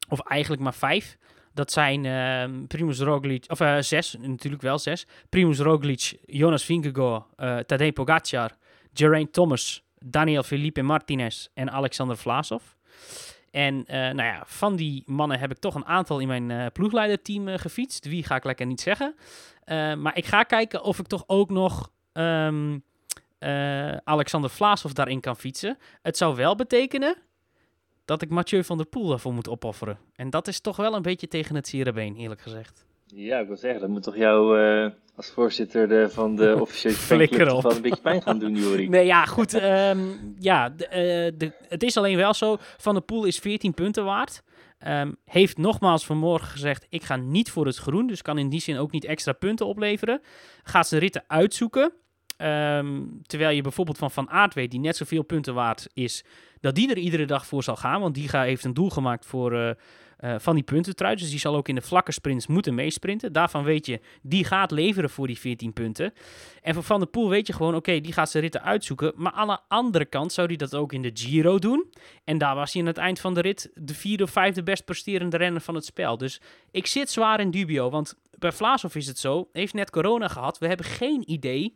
[0.09, 1.17] of eigenlijk maar vijf.
[1.55, 5.07] Dat zijn um, Primoz Roglic, of uh, zes, natuurlijk wel zes.
[5.29, 8.51] Primoz Roglic, Jonas Vingegaard, uh, Tadej Pogacar,
[8.93, 12.63] Geraint Thomas, Daniel Felipe Martinez en Alexander Vlaasov.
[13.51, 16.65] En uh, nou ja, van die mannen heb ik toch een aantal in mijn uh,
[16.73, 18.05] ploegleiderteam gefietst.
[18.05, 19.15] Wie ga ik lekker niet zeggen.
[19.97, 22.83] maar ik ga kijken of ik toch ook nog um,
[24.03, 25.77] Alexander Vlaasov daarin kan fietsen.
[26.01, 27.15] Het zou wel betekenen
[28.05, 29.97] dat ik Mathieu van der Poel daarvoor moet opofferen.
[30.15, 32.85] En dat is toch wel een beetje tegen het zere been, eerlijk gezegd.
[33.07, 36.93] Ja, ik wil zeggen, dat moet toch jou eh, als voorzitter de, van de officiële
[36.93, 37.63] Flikker op.
[37.63, 38.89] wel een beetje pijn gaan doen, Jori.
[38.89, 39.53] Nee, ja, goed.
[39.53, 39.99] ehm,
[40.39, 42.57] ja, de, eh, de, het is alleen wel zo.
[42.59, 44.43] Van der Poel is 14 punten waard.
[44.77, 48.07] Ehm, heeft nogmaals vanmorgen gezegd: ik ga niet voor het groen.
[48.07, 50.21] Dus kan in die zin ook niet extra punten opleveren.
[50.63, 51.93] Gaat zijn ritten uitzoeken.
[52.37, 56.23] Ehm, terwijl je bijvoorbeeld van Van Aert weet, die net zoveel punten waard is,
[56.65, 58.01] dat die er iedere dag voor zal gaan.
[58.01, 59.69] Want die ga, heeft een doel gemaakt voor, eh,
[60.17, 61.15] eh, van die puntentrui.
[61.15, 63.33] Dus die zal ook in de vlakke sprints moeten meesprinten.
[63.33, 66.13] Daarvan weet je, die gaat leveren voor die 14 punten.
[66.61, 69.13] En voor Van der Poel weet je gewoon, oké, die gaat zijn ritten uitzoeken.
[69.15, 71.91] Maar aan de andere kant zou hij dat ook in de Giro doen.
[72.23, 74.85] En daar was hij aan het eind van de rit de vierde of vijfde best
[74.85, 76.17] presterende renner van het spel.
[76.17, 76.41] Dus
[76.71, 77.89] ik zit zwaar in dubio.
[77.89, 80.57] Want bij Vlaashoff is het zo, heeft net corona gehad.
[80.57, 81.75] We hebben geen idee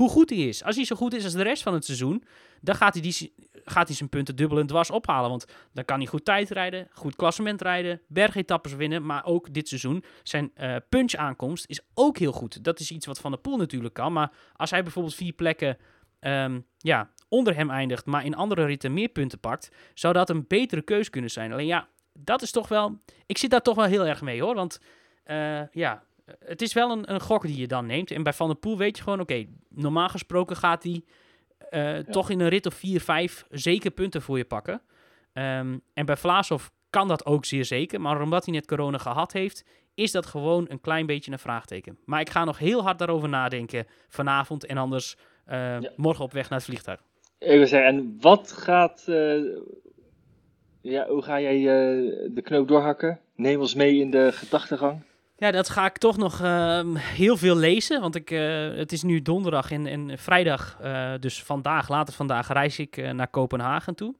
[0.00, 0.64] hoe goed hij is.
[0.64, 2.24] Als hij zo goed is als de rest van het seizoen,
[2.60, 3.34] dan gaat hij, die,
[3.64, 5.30] gaat hij zijn punten dubbel en dwars ophalen.
[5.30, 9.06] Want dan kan hij goed tijd rijden, goed klassement rijden, bergetappes winnen.
[9.06, 12.64] Maar ook dit seizoen, zijn eh punch-aankomst is ook heel goed.
[12.64, 14.12] Dat is iets wat Van der Poel natuurlijk kan.
[14.12, 15.76] Maar als hij bijvoorbeeld vier plekken
[16.20, 20.44] ehm, ja, onder hem eindigt, maar in andere ritten meer punten pakt, zou dat een
[20.48, 21.52] betere keus kunnen zijn.
[21.52, 22.98] Alleen ja, dat is toch wel...
[23.26, 24.54] Ik zit daar toch wel heel erg mee hoor.
[24.54, 24.80] Want
[25.22, 26.02] eh, ja,
[26.44, 28.10] het is wel een, een gok die je dan neemt.
[28.10, 31.02] En bij Van der Poel weet je gewoon, oké, normaal gesproken gaat hij
[31.70, 34.82] eh, toch in een rit of 4, 5 zeker punten voor je pakken.
[35.32, 38.00] Ehm, en bij Vlaashoff kan dat ook zeer zeker.
[38.00, 39.64] Maar omdat hij net corona gehad heeft,
[39.94, 41.98] is dat gewoon een klein beetje een vraagteken.
[42.04, 45.90] Maar ik ga nog heel hard daarover nadenken vanavond en anders eh, Ja.
[45.96, 47.00] morgen op weg naar het vliegtuig.
[47.38, 49.04] Ik wil zeggen, en wat gaat.
[49.08, 49.40] eh,
[50.80, 51.62] ja, hoe ga jij
[52.30, 53.20] de knoop doorhakken?
[53.34, 55.02] Neem ons mee in de gedachtegang.
[55.40, 58.00] Ja, dat ga ik toch nog ehm, heel veel lezen.
[58.00, 62.48] Want ik, eh, het is nu donderdag en, en vrijdag, eh, dus vandaag, later vandaag,
[62.48, 64.14] reis ik eh, naar Kopenhagen toe.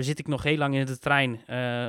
[0.00, 1.40] Zit ik nog heel lang in de trein.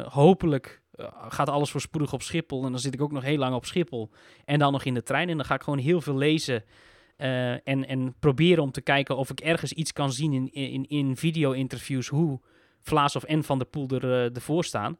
[0.10, 0.82] Hopelijk
[1.28, 2.66] gaat alles voorspoedig op Schiphol.
[2.66, 4.10] En dan zit ik ook nog heel lang op Schiphol.
[4.45, 5.30] En dan nog in de trein.
[5.30, 6.64] En dan ga ik gewoon heel veel lezen.
[7.18, 11.18] en, en proberen om te kijken of ik ergens iets kan zien in, in, in
[11.18, 12.39] video-interviews hoe
[12.82, 14.97] Vlaasov en Van der Poel er, ervoor staan.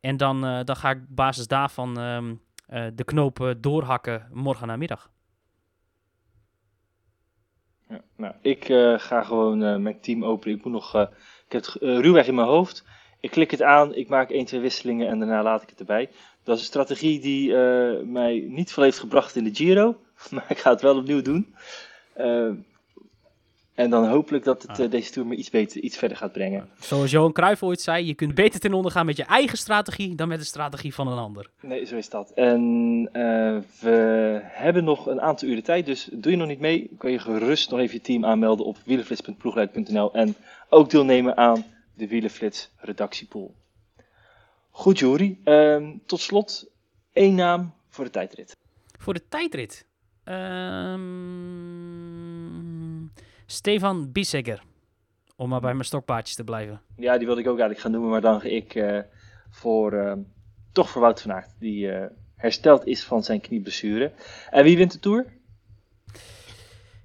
[0.00, 2.34] En dan, dan ga ik op basis daarvan ehm,
[2.70, 5.10] eh, de knopen doorhakken morgen namiddag.
[7.88, 10.56] Ja, nou, ik eh, ga gewoon eh, mijn team openen.
[10.56, 10.94] Ik moet nog.
[11.46, 12.84] ik heb het ruwweg in mijn hoofd.
[13.20, 16.10] Ik klik het aan, ik maak 1, 2 wisselingen en daarna laat ik het erbij.
[16.42, 17.54] Dat is een strategie die
[18.04, 19.96] mij niet veel heeft gebracht in de Giro.
[20.30, 21.54] Maar ik ga het wel opnieuw doen.
[23.80, 24.84] En dan hopelijk dat het Ah.
[24.84, 26.68] eh, deze tour me iets, beter, iets verder gaat brengen.
[26.80, 30.14] Zoals Johan Cruijff ooit zei, je kunt beter ten onder gaan met je eigen strategie
[30.14, 31.50] dan met de strategie van een ander.
[31.60, 32.30] Nee, zo is dat.
[32.34, 36.90] En eh, we hebben nog een aantal uren tijd, dus doe je nog niet mee,
[36.98, 40.34] kan je gerust nog even je team aanmelden op wielenflits.ploegleid.nl en
[40.68, 41.64] ook deelnemen aan
[41.94, 43.54] de Wielenflits redactiepool.
[44.70, 45.40] Goed, Jori.
[45.44, 46.66] Ehm, tot slot,
[47.12, 48.56] één naam voor de tijdrit.
[48.98, 49.84] Voor de tijdrit.
[50.24, 51.99] Ehm,
[53.50, 54.62] Stefan Bissegger.
[55.36, 56.80] Om maar bij mijn stokpaardjes te blijven.
[56.96, 58.98] Ja, die wilde ik ook eigenlijk gaan noemen, maar dan ga ik eh,
[59.50, 60.18] voor, ehm,
[60.72, 64.12] toch voor Wout van Aert, die eh, hersteld is van zijn knieblessure.
[64.50, 65.26] En wie wint de Tour?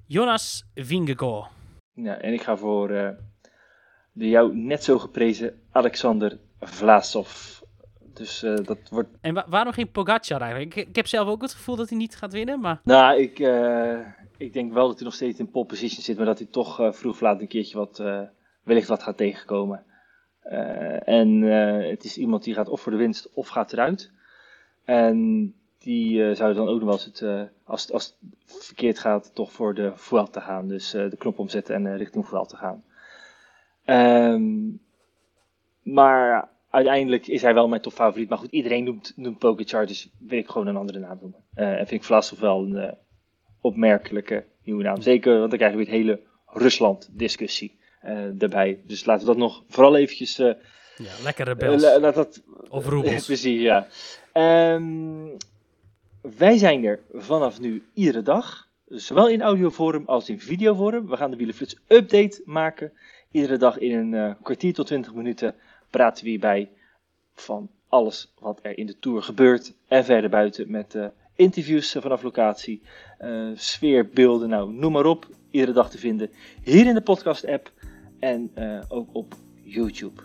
[0.05, 1.51] Jonas Vingegaard.
[1.93, 3.09] Ja, en ik ga voor eh,
[4.11, 7.61] de jou net zo geprezen Alexander Vlasov.
[8.16, 9.09] Dus eh, dat wordt.
[9.22, 10.76] En wa- waarom geen Pogacar eigenlijk?
[10.76, 12.80] Ik, ik heb zelf ook het gevoel dat hij niet gaat winnen, maar...
[12.84, 13.99] Nou, ik, eh,
[14.38, 16.80] ik denk wel dat hij nog steeds in pole position zit, maar dat hij toch
[16.80, 18.03] eh, vroeg of laat een keertje wat,
[18.63, 19.84] wellicht wat gaat tegenkomen.
[21.05, 24.11] En het is iemand die gaat of voor de winst of gaat eruit.
[24.84, 28.16] En die zou dan ook nog wel eens het, als, het, als
[28.47, 30.68] het verkeerd gaat, toch voor de Vuelta gaan.
[30.68, 32.84] Dus de knop omzetten en richting Vuelta gaan.
[33.86, 34.43] Ehm,
[35.82, 38.30] maar uiteindelijk is hij wel mijn topfavoriet.
[38.30, 41.43] Maar goed, iedereen noemt, noemt Pogacar, dus wil ik gewoon een andere naam noemen.
[41.53, 42.91] Eh, en vind ik Vlasov wel een eh,
[43.61, 45.01] opmerkelijke nieuwe naam.
[45.01, 48.82] Zeker, want dan krijgen we weer het hele Rusland-discussie eh erbij.
[48.86, 50.36] Dus laten we dat nog vooral eventjes...
[50.38, 50.55] Ja,
[51.23, 51.82] lekker rebels.
[51.82, 53.26] la- laat dat of roebels.
[53.32, 53.88] precies, ja.
[54.32, 55.28] Ehm,
[56.38, 58.67] wij zijn er vanaf nu iedere dag.
[58.88, 61.07] Zowel in audiovorm als in videovorm.
[61.07, 62.91] We gaan de Wielenflits update maken.
[63.32, 65.55] Iedere dag in een kwartier tot 20 minuten
[65.95, 66.69] praten we hierbij
[67.33, 69.73] van alles wat er in de Tour gebeurt.
[69.87, 72.81] En verder buiten met eh, interviews eh, vanaf locatie.
[73.17, 75.27] eh, sfeerbeelden, nou noem maar op.
[75.51, 76.29] Iedere dag te vinden
[76.63, 77.71] hier in de podcast app.
[78.19, 78.51] En
[78.87, 80.21] ook op YouTube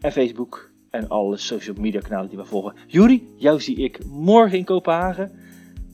[0.00, 2.74] en Facebook en alle social media kanalen die we volgen.
[2.86, 5.32] Juri, jou zie ik morgen in Kopenhagen.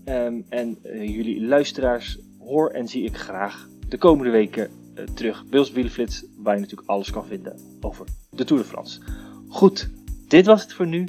[0.05, 5.59] Ehm, en jullie luisteraars hoor en zie ik graag de komende weken eh, terug bij
[5.59, 9.01] ons Wielenflits, waar je natuurlijk alles kan vinden over de Tour de France.
[9.49, 9.91] Goed,
[10.29, 11.09] dit was het voor nu.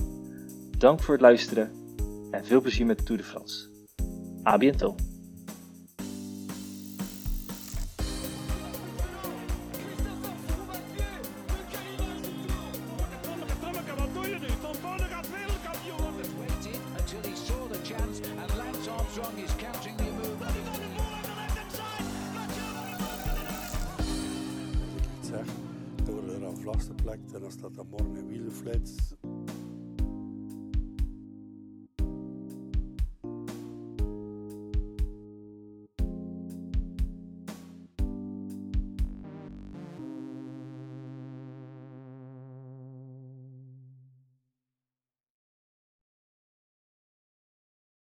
[0.77, 1.71] Dank voor het luisteren
[2.31, 3.69] en veel plezier met de Tour de France.
[4.47, 5.10] A bientôt.